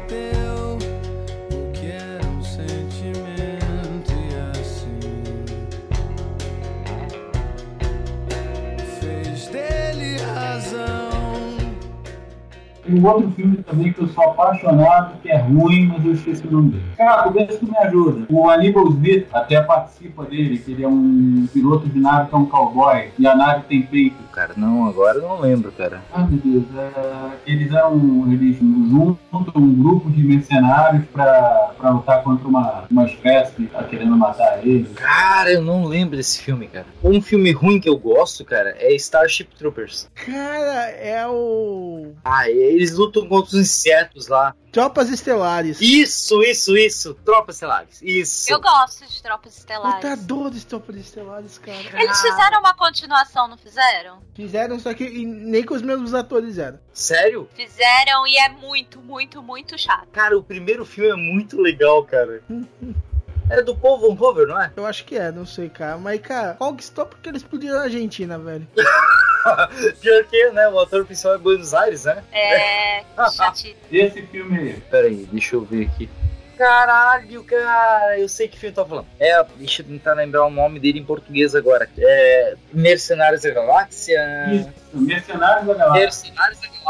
[12.86, 16.48] Tem um outro filme também que eu sou apaixonado, que é ruim, mas eu esqueci
[16.48, 16.84] o nome dele.
[16.98, 18.26] Cara, vê se tu me ajuda.
[18.30, 22.38] O Aníbal Smith até participa dele, que ele é um piloto de nave que é
[22.38, 24.16] um cowboy, e a nave tem peito.
[24.34, 26.02] Cara, não, agora eu não lembro, cara.
[26.12, 27.94] Ah, meu Deus, é, eles eram.
[28.32, 33.84] Eles juntam um grupo de mercenários pra, pra lutar contra uma, uma espécie que tá
[33.84, 34.92] querendo matar eles.
[34.96, 36.86] Cara, eu não lembro desse filme, cara.
[37.04, 40.10] Um filme ruim que eu gosto, cara, é Starship Troopers.
[40.16, 42.14] Cara, é o.
[42.26, 44.56] Ah, eles lutam contra os insetos lá.
[44.72, 45.80] Tropas Estelares.
[45.80, 47.14] Isso, isso, isso.
[47.24, 48.02] Tropas Stellares.
[48.02, 48.52] Isso.
[48.52, 50.24] Eu gosto de Tropas Estelares.
[50.26, 52.02] dor de Tropas Estelares, cara.
[52.02, 54.20] Eles fizeram uma continuação, não fizeram?
[54.34, 56.80] Fizeram, só que nem com os mesmos atores eram.
[56.92, 57.48] Sério?
[57.54, 60.08] Fizeram e é muito, muito, muito chato.
[60.12, 62.42] Cara, o primeiro filme é muito legal, cara.
[63.50, 64.72] É do Paul Von Hover, não é?
[64.76, 65.98] Eu acho que é, não sei, cara.
[65.98, 68.66] Mas, cara, qual que stop porque eles explodiram na Argentina, velho.
[70.02, 70.68] Pior que, né?
[70.70, 72.24] O ator principal é Buenos Aires, né?
[72.32, 73.04] É.
[73.36, 73.76] chatice.
[73.92, 74.74] Esse filme aí.
[74.90, 76.10] Pera aí, deixa eu ver aqui.
[76.58, 79.08] Caralho, cara, eu sei que filme tá falando.
[79.20, 81.90] É, deixa eu tentar lembrar o nome dele em português agora.
[81.98, 84.22] É Mercenários da Galáxia.
[84.54, 86.02] Isso, Mercenários da Galáxia.
[86.02, 86.83] Mercenários da Galáxia.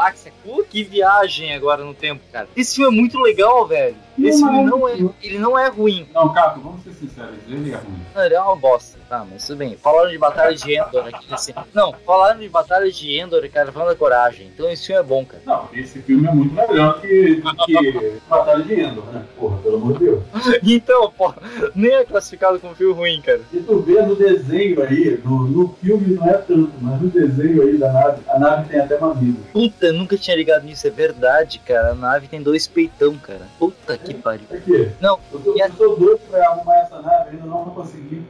[0.44, 2.48] Pô, que viagem agora no tempo, cara.
[2.56, 3.96] Esse filme é muito legal, velho.
[4.20, 6.08] Esse Não, filme não é, ele não é ruim.
[6.14, 8.06] Não, Caco, vamos ser sinceros, ele é ruim.
[8.14, 9.00] Não, ele é uma bosta.
[9.10, 9.78] Tá, mas tudo bem.
[9.78, 11.54] Falaram de Batalha de Endor aqui assim.
[11.74, 14.50] Não, falaram de Batalha de Endor e Caravana da Coragem.
[14.54, 15.42] Então esse filme é bom, cara.
[15.46, 19.24] Não, esse filme é muito melhor que, que Batalha de Endor, né?
[19.38, 20.24] Porra, pelo amor de Deus.
[20.64, 21.34] Então, pô,
[21.76, 23.42] nem é classificado como filme ruim, cara.
[23.52, 27.62] E tu vê no desenho aí, no, no filme não é tanto, mas no desenho
[27.62, 29.44] aí da nave, a nave tem até mamilos.
[29.52, 31.92] Puta, eu nunca tinha ligado nisso, é verdade, cara.
[31.92, 33.48] A nave tem dois peitão, cara.
[33.60, 34.46] Puta que pariu.
[34.52, 37.74] Aqui, Não, eu tô, a- eu tô doido pra arrumar essa nave, ainda não vou
[37.74, 38.24] conseguir.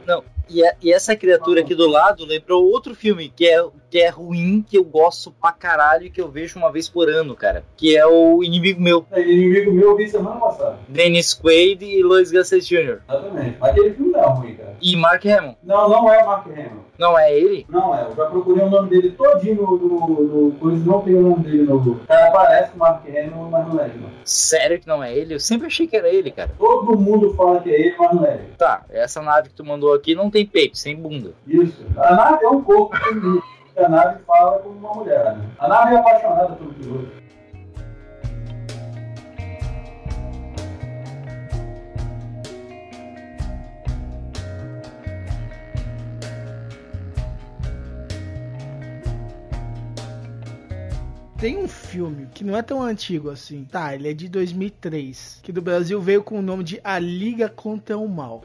[0.48, 4.08] E, a- e essa criatura aqui do lado lembrou outro filme que é, que é
[4.08, 7.64] ruim, que eu gosto pra caralho e que eu vejo uma vez por ano, cara.
[7.76, 9.06] Que é o Inimigo Meu.
[9.12, 10.78] Aí, inimigo meu eu vi semana passada.
[10.88, 12.98] Dennis Quaid e Lois Gossett Jr.
[13.08, 13.56] Exatamente.
[13.60, 14.76] Aquele filme não é ruim, cara.
[14.80, 15.56] E Mark Hamill.
[15.62, 16.84] Não, não é Mark Hamill.
[16.98, 17.66] Não é ele?
[17.68, 21.22] Não é, eu já procurei o nome dele todinho no, no, coisa, não tem o
[21.22, 21.74] nome dele no.
[21.76, 24.10] O cara parece Mark Hamill, mas não é ele, não.
[24.24, 25.34] Sério que não é ele?
[25.34, 26.52] Eu sempre achei que era ele, cara.
[26.56, 28.44] Todo mundo fala que é ele, mas não é ele.
[28.56, 31.32] Tá, essa nave que tu mandou aqui não tem peito, sem bunda.
[31.46, 31.86] Isso.
[31.96, 33.40] A nave é um corpo feminino.
[33.76, 35.36] a nave fala como uma mulher.
[35.36, 35.48] Né?
[35.60, 37.24] A nave é apaixonada pelo piloto.
[51.36, 53.66] tem um filme que não é tão antigo assim.
[53.70, 57.50] Tá, ele é de 2003, que do Brasil veio com o nome de A Liga
[57.50, 58.42] contra o Mal.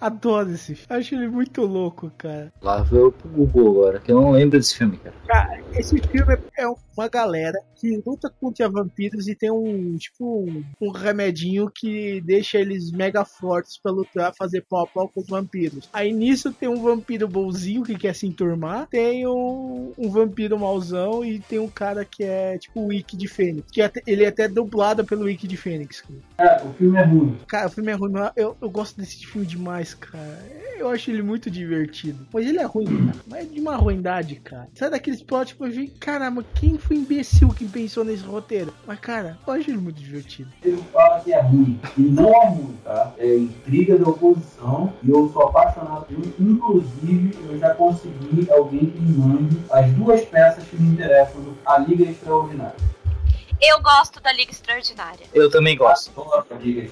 [0.00, 0.86] Adoro esse filme.
[1.00, 2.52] Acho ele muito louco, cara.
[2.62, 5.14] Lá veio pro Google agora, que eu não lembro desse filme, cara.
[5.26, 10.64] Cara, esse filme é uma galera que luta contra vampiros e tem um, tipo, um,
[10.80, 15.26] um remedinho que deixa eles mega fortes pra lutar, fazer pau a pau com os
[15.28, 15.88] vampiros.
[15.92, 21.24] Aí nisso tem um vampiro bonzinho que quer se enturmar, tem um, um vampiro mauzão
[21.24, 23.70] e tem um cara que é tipo o Wiki de Fênix.
[23.70, 26.02] Que até- ele é até dublado pelo Wiki de Fênix.
[26.38, 27.36] É, o filme é ruim.
[27.46, 30.38] Cara, o filme é ruim, mas eu, eu gosto desse filme demais, cara.
[30.78, 32.26] Eu acho ele muito divertido.
[32.32, 33.18] Mas ele é ruim, cara.
[33.26, 34.68] Mas é de uma ruindade, cara.
[34.74, 38.72] Sai daqueles plot que eu caramba, quem foi imbecil que pensou nesse roteiro?
[38.86, 40.50] Mas, cara, eu acho ele muito divertido.
[40.62, 41.80] Ele fala que é ruim.
[41.96, 43.12] E não é ruim, tá?
[43.18, 44.92] É intriga da oposição.
[45.02, 46.34] E eu sou apaixonado por isso.
[46.38, 51.78] Inclusive, eu já consegui alguém que me mande as duas peças que me interessam A
[51.78, 52.76] Liga Extraordinária.
[53.60, 55.26] Eu gosto da Liga Extraordinária.
[55.34, 56.10] Eu também gosto.
[56.32, 56.44] A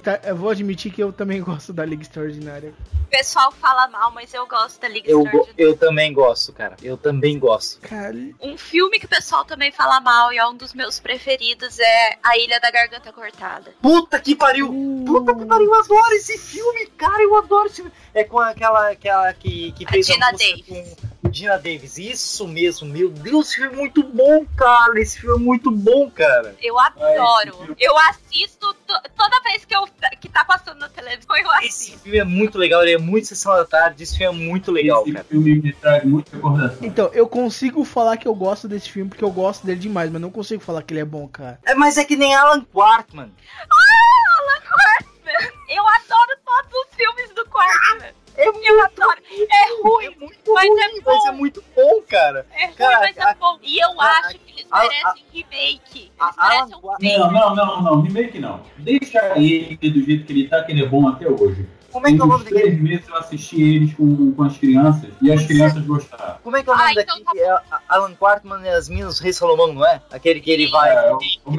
[0.03, 2.75] Tá, eu vou admitir que eu também gosto da Liga Extraordinária.
[3.03, 5.55] O pessoal fala mal, mas eu gosto da Liga Eu, Extraordinária.
[5.57, 6.77] eu também gosto, cara.
[6.83, 7.81] Eu também gosto.
[7.81, 11.79] Cara, Um filme que o pessoal também fala mal e é um dos meus preferidos
[11.79, 13.73] é A Ilha da Garganta Cortada.
[13.81, 14.69] Puta que pariu!
[15.07, 17.93] Puta que pariu, eu adoro esse filme, cara, eu adoro esse filme.
[18.13, 20.67] É com aquela, aquela que, que A fez Gina música Davis.
[20.67, 21.99] com Gina Davis.
[21.99, 24.99] Isso mesmo, meu Deus, esse filme é muito bom, cara.
[25.01, 26.57] Esse filme é muito bom, cara.
[26.62, 27.77] Eu adoro.
[27.79, 29.87] Eu assisto to- toda vez que, eu,
[30.20, 31.99] que tá passando na televisão, eu Esse assisto.
[32.01, 35.03] filme é muito legal, ele é muito sessão da tarde, esse filme é muito legal,
[35.03, 35.25] Esse cara.
[35.25, 36.79] filme me traz muita recordação.
[36.83, 40.20] então, eu consigo falar que eu gosto desse filme porque eu gosto dele demais, mas
[40.22, 41.59] não consigo falar que ele é bom, cara.
[41.66, 43.31] É, mas é que nem Alan Quartman.
[43.70, 45.53] Ah, Alan Quartman!
[45.68, 48.14] Eu adoro todos os filmes do Quartman.
[48.37, 49.18] É Eu adoro.
[49.31, 51.29] É ruim, muito mas ruim, é mas bom.
[51.29, 52.46] é muito bom, cara.
[52.53, 53.59] É ruim, Cara, mas é bom.
[53.62, 56.12] E eu a- acho que eles a- merecem remake.
[56.18, 57.18] a- Eles merecem um remake.
[57.18, 58.01] Não, não, não, não.
[58.03, 58.61] Remake não.
[58.79, 61.66] Deixa ele do jeito que ele tá, que ele é bom até hoje.
[61.92, 62.61] Como é que é o Em nome daquele?
[62.61, 66.37] três meses eu assisti eles com, com as crianças e as crianças gostaram.
[66.44, 67.44] Como é que é o nome Ah, então daquele?
[67.44, 70.03] É Alan Quartman e as Minas Rei Salomão, não é?
[70.11, 70.90] Aquele que ele vai.
[70.94, 71.57] É, que o- tem- o que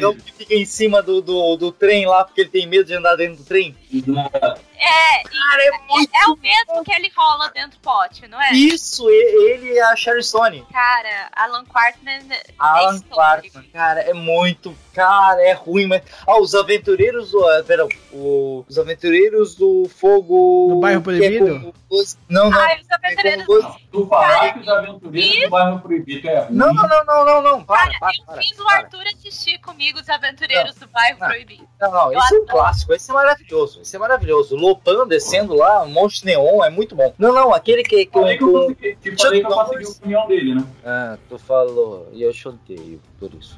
[0.00, 0.22] dele.
[0.24, 3.14] que fica em cima do, do, do trem lá porque ele tem medo de andar
[3.14, 3.76] dentro do trem.
[3.92, 6.10] É, Cara, é muito.
[6.14, 8.52] é o mesmo que ele rola dentro do pote, não é?
[8.52, 10.66] Isso, ele e a Sharon Stone.
[10.72, 12.20] Cara, Alan Quartman.
[12.58, 13.14] Alan histórico.
[13.54, 14.76] Quartman, cara, é muito.
[14.92, 16.02] Cara, é ruim, mas.
[16.26, 17.46] Ah, os aventureiros do.
[17.48, 20.68] ah, Perdão, o- os aventureiros do fogo.
[20.74, 21.72] Do Bairro é Proibido?
[21.88, 22.58] com Não, não.
[22.60, 23.46] Ai, os É aventureiros.
[23.46, 26.56] com Não, tu falar que os aventureiros do bairro proibido é ruim.
[26.56, 27.64] Não, não, não, não, não, não.
[27.64, 28.76] Para, Cara, para, eu para, fiz o para.
[28.78, 31.28] Arthur assistir comigo os aventureiros do bairro não.
[31.28, 31.68] proibido.
[31.80, 34.56] Não, não, Eu esse é um clássico, esse é maravilhoso, esse é maravilhoso.
[34.56, 37.12] Lopan descendo lá, um monte de neon, é muito bom.
[37.18, 38.06] Não, não, aquele que.
[38.06, 40.64] que, Falei que eu consegui, te falei que eu consegui a opinião dele, né?
[40.84, 43.56] Ah, tu falou, e eu chutei por isso.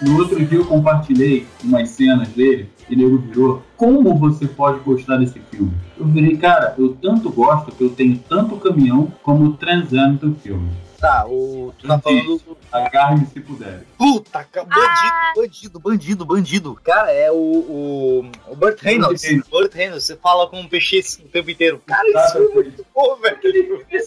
[0.00, 3.62] No outro dia eu compartilhei umas cenas dele e nego virou.
[3.76, 5.72] Como você pode gostar desse filme?
[5.98, 10.70] Eu virei, cara, eu tanto gosto que eu tenho tanto caminhão como transando do filme.
[11.00, 11.72] Tá, o.
[11.78, 12.40] Tu tá falando.
[12.72, 13.84] Agarre-me se puder.
[13.96, 15.32] Puta, ca- bandido, Ah.
[15.36, 16.80] bandido, bandido, bandido.
[16.82, 17.34] Cara, é o.
[17.36, 19.22] O, o Burt Reynolds.
[19.48, 20.04] Burt Reynolds.
[20.06, 21.80] Você fala com um peixe o tempo inteiro.
[21.86, 23.38] Cara, isso é muito bom, velho.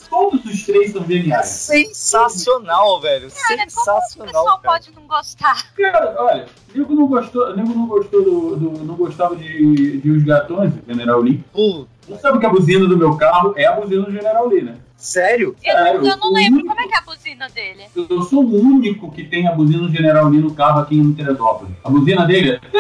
[0.10, 1.48] Todos os três são É geniais.
[1.48, 3.32] sensacional, velho.
[3.32, 4.28] Cara, como o sensacional.
[4.28, 4.74] pessoal cara.
[4.74, 5.74] pode não gostar?
[5.74, 10.24] Cara, olha, nego não gostou, nego não gostou do, do- não gostava de, de Os
[10.24, 11.42] Gatões, General Lee.
[11.54, 14.62] Pô, Você sabe que a buzina do meu carro é a buzina do General Lee,
[14.64, 14.76] né?
[15.02, 15.56] Sério?
[15.64, 17.84] Eu, Sério, eu não lembro único- como é que é a buzina dele.
[17.96, 21.14] Eu sou o único que tem a buzina do General Lee no carro aqui em
[21.14, 21.74] Teresópolis.
[21.84, 22.60] A buzina dele é.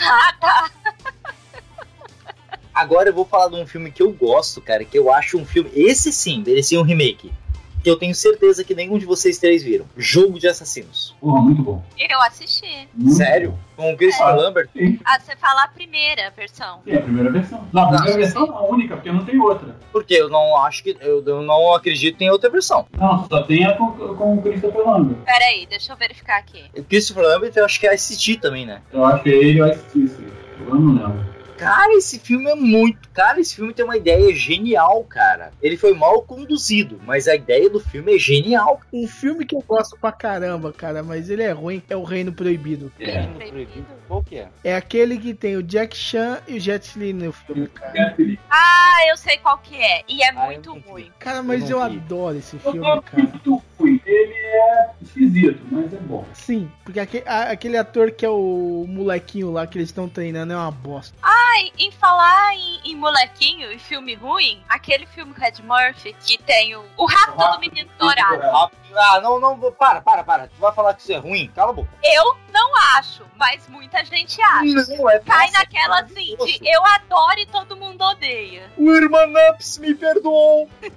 [0.00, 0.70] Ah, tá.
[2.74, 5.44] Agora eu vou falar de um filme que eu gosto, cara, que eu acho um
[5.44, 5.68] filme.
[5.74, 7.32] Esse sim, merecia um remake.
[7.88, 9.86] Que eu tenho certeza que nenhum de vocês três viram.
[9.96, 11.16] Jogo de Assassinos.
[11.18, 11.82] Porra, muito bom.
[11.98, 12.86] Eu assisti.
[12.94, 13.52] Muito Sério?
[13.52, 13.58] bom.
[13.84, 14.36] Com o Christopher É.
[14.36, 14.68] Lambert?
[14.76, 16.80] Sim, Ah, você fala a primeira versão.
[16.84, 17.66] sim, é a primeira versão.
[17.72, 19.74] Não, a Não, primeira sim, versão não, a única, porque não tem outra.
[19.90, 20.98] Porque eu não acho que.
[21.00, 22.84] Eu, eu não acredito em outra versão.
[22.94, 25.16] Não, só tem a com, com o Christopher Lambert.
[25.24, 26.64] Pera aí, deixa eu verificar aqui.
[26.76, 28.82] O Christopher Lambert eu acho que é ICT também, né?
[28.92, 30.30] Eu acho que é ele ou a Cícero.
[30.68, 31.24] Eu não lembro.
[31.58, 33.08] Cara, esse filme é muito.
[33.12, 35.52] Cara, esse filme tem uma ideia genial, cara.
[35.60, 38.80] Ele foi mal conduzido, mas a ideia do filme é genial.
[38.92, 42.32] Um filme que eu gosto pra caramba, cara, mas ele é ruim, é o Reino
[42.32, 42.92] Proibido.
[43.00, 43.26] É.
[44.06, 44.48] Qual que é?
[44.64, 48.16] É aquele que tem o Jack Chan e o Jet Li no filme, cara.
[48.50, 50.02] Ah, eu sei qual que é.
[50.08, 51.10] E é Ah, muito ruim.
[51.18, 53.22] Cara, mas Eu eu adoro esse Eu filme, tô cara.
[53.22, 53.62] muito
[55.08, 56.24] esquisito, mas é bom.
[56.34, 60.52] Sim, porque aque- a- aquele ator que é o molequinho lá que eles estão treinando
[60.52, 61.16] é uma bosta.
[61.22, 66.38] Ai, em falar em, em molequinho e filme ruim, aquele filme com Ed Murphy que
[66.38, 68.70] tem o, o Rapto do Rapto Menino do Menino Dourado.
[68.94, 70.48] Ah, não, não, para, para, para.
[70.48, 71.50] Tu vai falar que isso é ruim?
[71.54, 71.90] Cala a boca.
[72.02, 74.96] Eu não acho, mas muita gente acha.
[74.96, 78.70] Não, é Cai nossa, naquela assim de eu adoro e todo mundo odeia.
[78.76, 80.68] O Irmanaps me perdoou.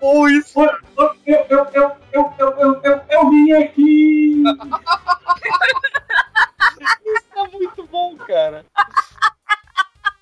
[0.00, 0.60] Oi, isso.
[0.60, 4.44] Eu, eu, eu, eu, eu, eu, eu, eu vim aqui.
[7.04, 8.64] isso é muito bom, cara.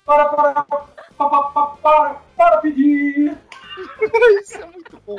[0.05, 0.85] Para, para, para,
[1.17, 3.37] para, para, para pedir.
[4.41, 5.17] Isso é muito bom.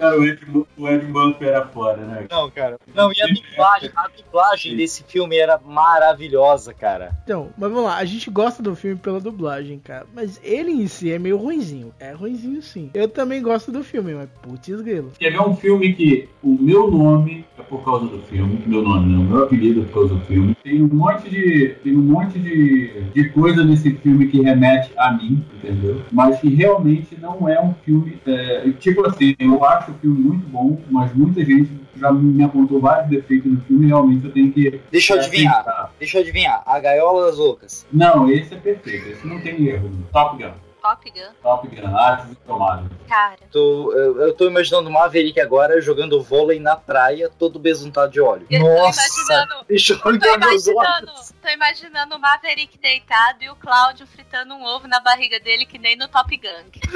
[0.00, 0.40] Cara, o Ed,
[0.78, 1.06] o Ed
[1.40, 2.26] era foda, né?
[2.30, 2.78] Não, cara.
[2.94, 7.10] Não, e a dublagem, a dublagem desse filme era maravilhosa, cara.
[7.22, 10.06] Então, mas vamos lá, a gente gosta do filme pela dublagem, cara.
[10.14, 11.92] Mas ele em si é meio ruinzinho.
[12.00, 12.90] É ruinzinho sim.
[12.94, 15.12] Eu também gosto do filme, mas putz grilo.
[15.18, 19.12] Quer ver um filme que o meu nome é por causa do filme, meu nome
[19.12, 20.56] não, meu apelido é por causa do filme.
[20.64, 25.12] Tem um monte de, tem um monte de, de coisa nesse filme que remete a
[25.12, 26.00] mim, entendeu?
[26.10, 30.46] Mas que realmente não é um filme, é, tipo assim, eu acho o filme muito
[30.48, 34.50] bom, mas muita gente já me apontou vários defeitos no filme e realmente eu tenho
[34.52, 35.52] que Deixa eu é, adivinhar.
[35.60, 35.92] aceitar.
[35.98, 36.62] Deixa eu adivinhar.
[36.64, 37.86] A Gaiola das Loucas.
[37.92, 39.90] Não, esse é perfeito, esse não tem erro.
[40.12, 40.50] Top Gun,
[40.80, 42.90] Top Gun, Top Gun, Artes e Tomadas.
[43.08, 43.38] cara.
[43.50, 48.20] Tô, eu, eu tô imaginando o Maverick agora jogando vôlei na praia, todo besuntado de
[48.20, 48.46] óleo.
[48.50, 49.00] Eu Nossa!
[49.00, 49.64] tô imaginando.
[49.68, 51.12] Deixa eu Tô imaginando,
[51.42, 55.78] tô imaginando o Maverick deitado e o Cláudio fritando um ovo na barriga dele, que
[55.78, 56.70] nem no Top Gun.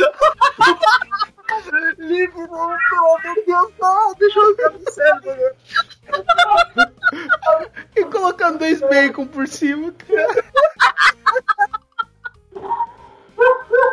[1.98, 4.14] Livre, não, pelo amor de Deus, não.
[4.14, 4.78] Deixa eu ficar no.
[7.96, 10.44] E colocando dois bacon por cima, cara.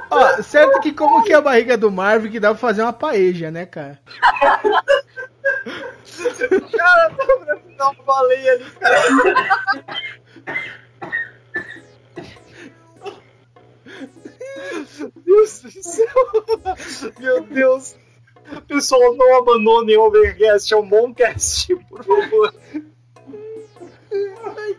[0.09, 2.93] Ó, certo que como que é a barriga do Marvin que dá pra fazer uma
[2.93, 3.99] paeja, né, cara?
[6.77, 9.01] Cara, tá pra dar uma baleia ali, cara.
[15.25, 16.07] Deus do céu.
[17.19, 17.95] Meu Deus.
[18.67, 22.53] Pessoal, não abandonem o Overcast, é um bom cast, por favor.
[24.09, 24.75] Cara,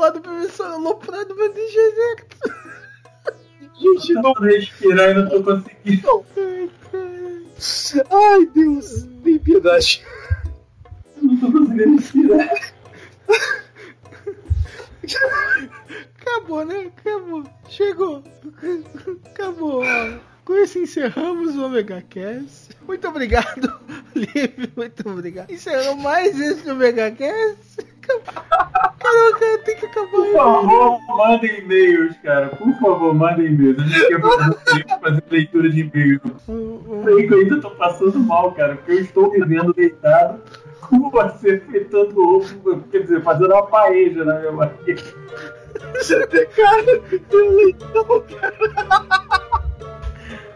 [0.00, 2.36] falar do professor Loprado, mas deixa certo.
[3.78, 4.32] Gente, não.
[4.32, 6.26] Tô respirando, eu não tô conseguindo.
[8.10, 9.06] Ai, Deus.
[9.22, 10.02] Tem piedade.
[11.20, 12.72] Não tô conseguindo respirar.
[16.18, 16.90] Acabou, né?
[16.96, 17.44] Acabou.
[17.68, 18.24] Chegou.
[19.26, 19.82] Acabou.
[20.44, 22.70] Com isso encerramos o Omega Cast.
[22.86, 23.80] Muito obrigado,
[24.16, 24.72] Liv.
[24.76, 25.50] Muito obrigado.
[25.50, 27.89] Encerramos mais esse Omega Cast.
[28.98, 30.10] Caraca, tem que acabar.
[30.10, 32.48] Por favor, mandem e-mails, cara.
[32.48, 33.78] Por favor, mandem e-mails.
[33.78, 36.20] A gente quer fazer, fazer leitura de e-mails.
[37.04, 40.40] Sei que eu ainda tô passando mal, cara, porque eu estou me vendo deitado
[40.80, 45.02] com você fritando ovo, quer dizer, fazendo uma paeja na minha barriga.
[46.56, 48.54] Cara, eu leitão, cara.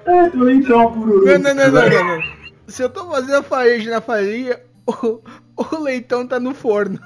[0.06, 1.24] Ah, tô então, pururu.
[1.24, 2.22] Não, não, não, não, não, não.
[2.66, 5.20] Se eu tô fazendo a farinha na farinha, o,
[5.56, 6.98] o leitão tá no forno.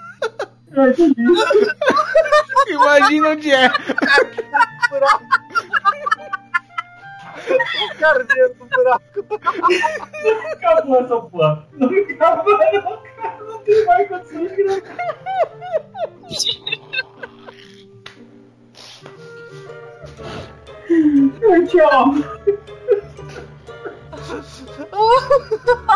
[2.69, 3.69] Imagina onde é.
[7.49, 9.25] O carneiro do buraco.
[10.23, 11.66] Não acabou essa porra.
[11.73, 13.45] Não acabou, não, cara.
[13.45, 14.97] Não tem mais condições de gravar.
[21.66, 22.14] Tchau.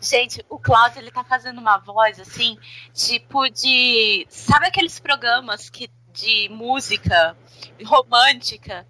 [0.01, 2.57] Gente, o Cláudio ele tá fazendo uma voz assim,
[2.93, 4.25] tipo de.
[4.29, 7.35] Sabe aqueles programas que de música
[7.83, 8.85] romântica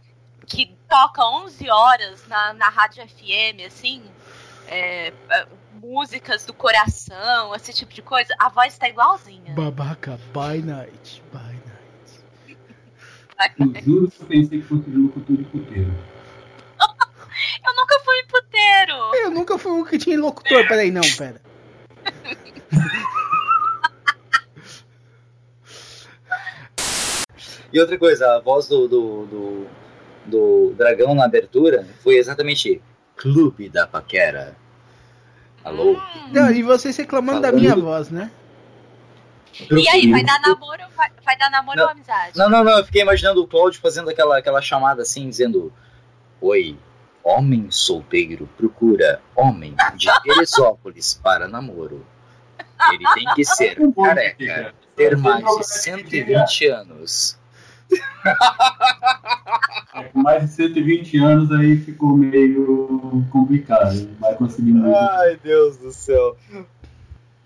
[0.46, 4.04] que toca 11 horas na, na rádio FM, assim?
[4.68, 8.34] É, é, músicas do coração, esse tipo de coisa.
[8.40, 9.54] A voz tá igualzinha.
[9.54, 11.74] Babaca, by night, by night.
[13.60, 15.94] Eu juro que eu pensei que fosse locutor de puteiro.
[17.66, 18.03] Eu nunca fui
[18.34, 19.16] puteiro.
[19.16, 20.68] Eu nunca fui um que tinha locutor.
[20.68, 21.42] Peraí, não, pera.
[27.72, 29.68] E outra coisa, a voz do, do, do,
[30.26, 32.82] do dragão na abertura foi exatamente
[33.16, 34.56] Clube da Paquera.
[35.64, 36.00] Alô?
[36.32, 38.32] Não, e vocês reclamando da Falando- minha voz, né?
[39.72, 41.86] E aí, vai dar namoro, vai, vai dar namoro Não.
[41.86, 42.36] ou amizade?
[42.38, 45.72] Não, não, não, eu fiquei imaginando o Cláudio fazendo aquela, aquela chamada assim, dizendo:
[46.42, 46.76] Oi,
[47.24, 52.06] homem solteiro procura homem de Teresópolis para namoro.
[52.92, 57.40] Ele tem que ser Um careca, ter mais de de 120 anos.
[59.94, 64.10] É, com mais de 120 anos aí ficou meio complicado.
[64.20, 64.96] Vai conseguir muito.
[64.96, 66.36] Ai, Deus do céu.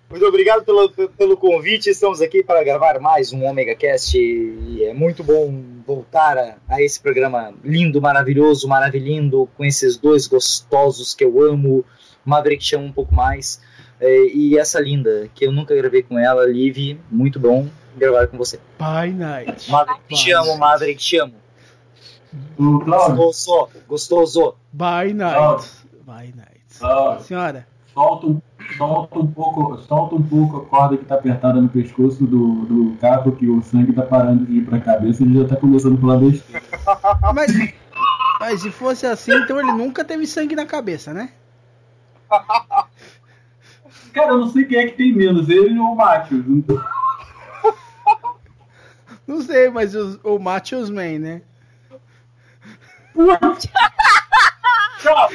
[0.10, 1.90] Muito obrigado pelo, pelo convite.
[1.90, 6.82] Estamos aqui para gravar mais um Omega Cast e é muito bom voltar a, a
[6.82, 11.84] esse programa lindo, maravilhoso, maravilhindo, com esses dois gostosos que eu amo.
[12.24, 13.62] Maverick chama um pouco mais.
[14.00, 18.38] é, e essa linda, que eu nunca gravei com ela, Liv, muito bom gravar com
[18.38, 18.60] você.
[18.80, 19.70] By night.
[19.70, 21.34] Maverick, te amo, Maverick, te amo.
[22.58, 24.56] Gostoso, gostoso.
[24.72, 25.68] By night.
[26.06, 26.62] By night.
[26.78, 28.42] Cláudio, Senhora, solta, um,
[28.78, 32.98] solta, um pouco, solta um pouco a corda que tá apertada no pescoço do, do
[32.98, 35.98] carro, que o sangue tá parando de ir pra cabeça e ele já tá começando
[35.98, 36.64] a falar besteira.
[37.34, 37.52] mas,
[38.40, 41.32] mas se fosse assim, então ele nunca teve sangue na cabeça, né?
[44.14, 46.46] Cara, eu não sei quem é que tem menos, ele ou o Matheus.
[49.28, 51.42] Não sei, mas os, o Machos Man, né?
[55.00, 55.30] Tchau!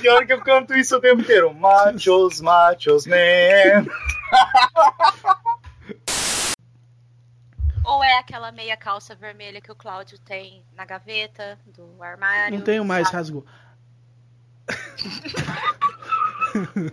[0.00, 1.52] Pior que eu canto isso o tempo inteiro.
[1.54, 3.86] Machos, machos, man.
[7.84, 12.58] Ou é aquela meia calça vermelha que o Cláudio tem na gaveta do armário?
[12.58, 13.16] Não tenho mais, sabe?
[13.16, 13.46] rasgou.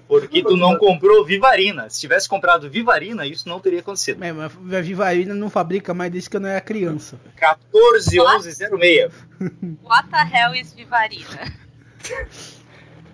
[0.08, 1.90] Porque tu não comprou Vivarina.
[1.90, 4.24] Se tivesse comprado Vivarina, isso não teria acontecido.
[4.24, 7.18] É, mas a Vivarina não fabrica mais desde que eu não era criança.
[7.18, 7.36] velho.
[7.36, 9.14] 14 11 06.
[9.84, 11.52] What the hell is Vivarina?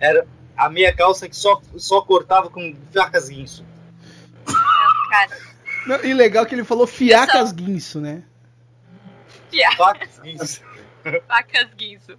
[0.02, 0.28] Era
[0.58, 3.64] a meia calça que só, só cortava com facas guinso.
[5.10, 5.38] Cara,
[5.88, 8.24] Não, e legal que ele falou fiacas guinso, né?
[9.50, 10.62] piada, Facas guinso.
[11.28, 12.18] facas guinso.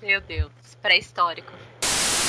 [0.00, 1.52] Meu Deus, pré-histórico.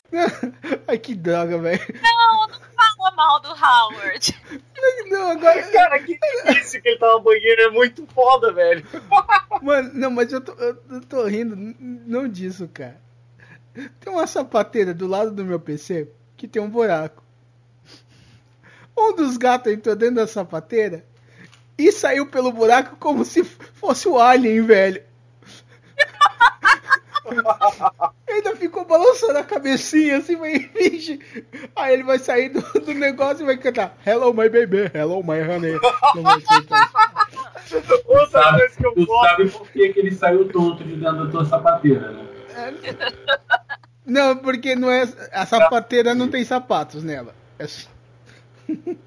[0.88, 1.82] Ai, que droga, velho.
[2.02, 4.42] Não, não fala mal do Howard.
[5.10, 5.64] Não, agora.
[5.72, 7.62] Cara, que difícil que ele tava no banheiro.
[7.64, 8.86] É muito foda, velho.
[9.62, 13.00] Mano, não, mas eu tô, eu, tô rindo não disso, cara.
[14.00, 17.24] Tem uma sapateira do lado do meu PC que tem um buraco.
[18.98, 21.06] Um dos gatos entrou dentro da sapateira
[21.78, 25.04] e saiu pelo buraco como se fosse o Alien, velho.
[28.28, 31.20] Ainda ficou balançando a cabecinha assim, vai, vixe.
[31.76, 35.42] Aí ele vai sair do, do negócio e vai cantar Hello my baby, hello my
[35.42, 35.74] honey.
[38.06, 41.26] Outra Sabe- coisa que eu Tu sabe por que, que ele saiu tonto de dentro
[41.26, 42.26] da tua sapateira, né?
[44.08, 45.04] Não, porque não é.
[45.34, 47.36] A sapateira não tem sapatos nela.
[47.60, 47.68] É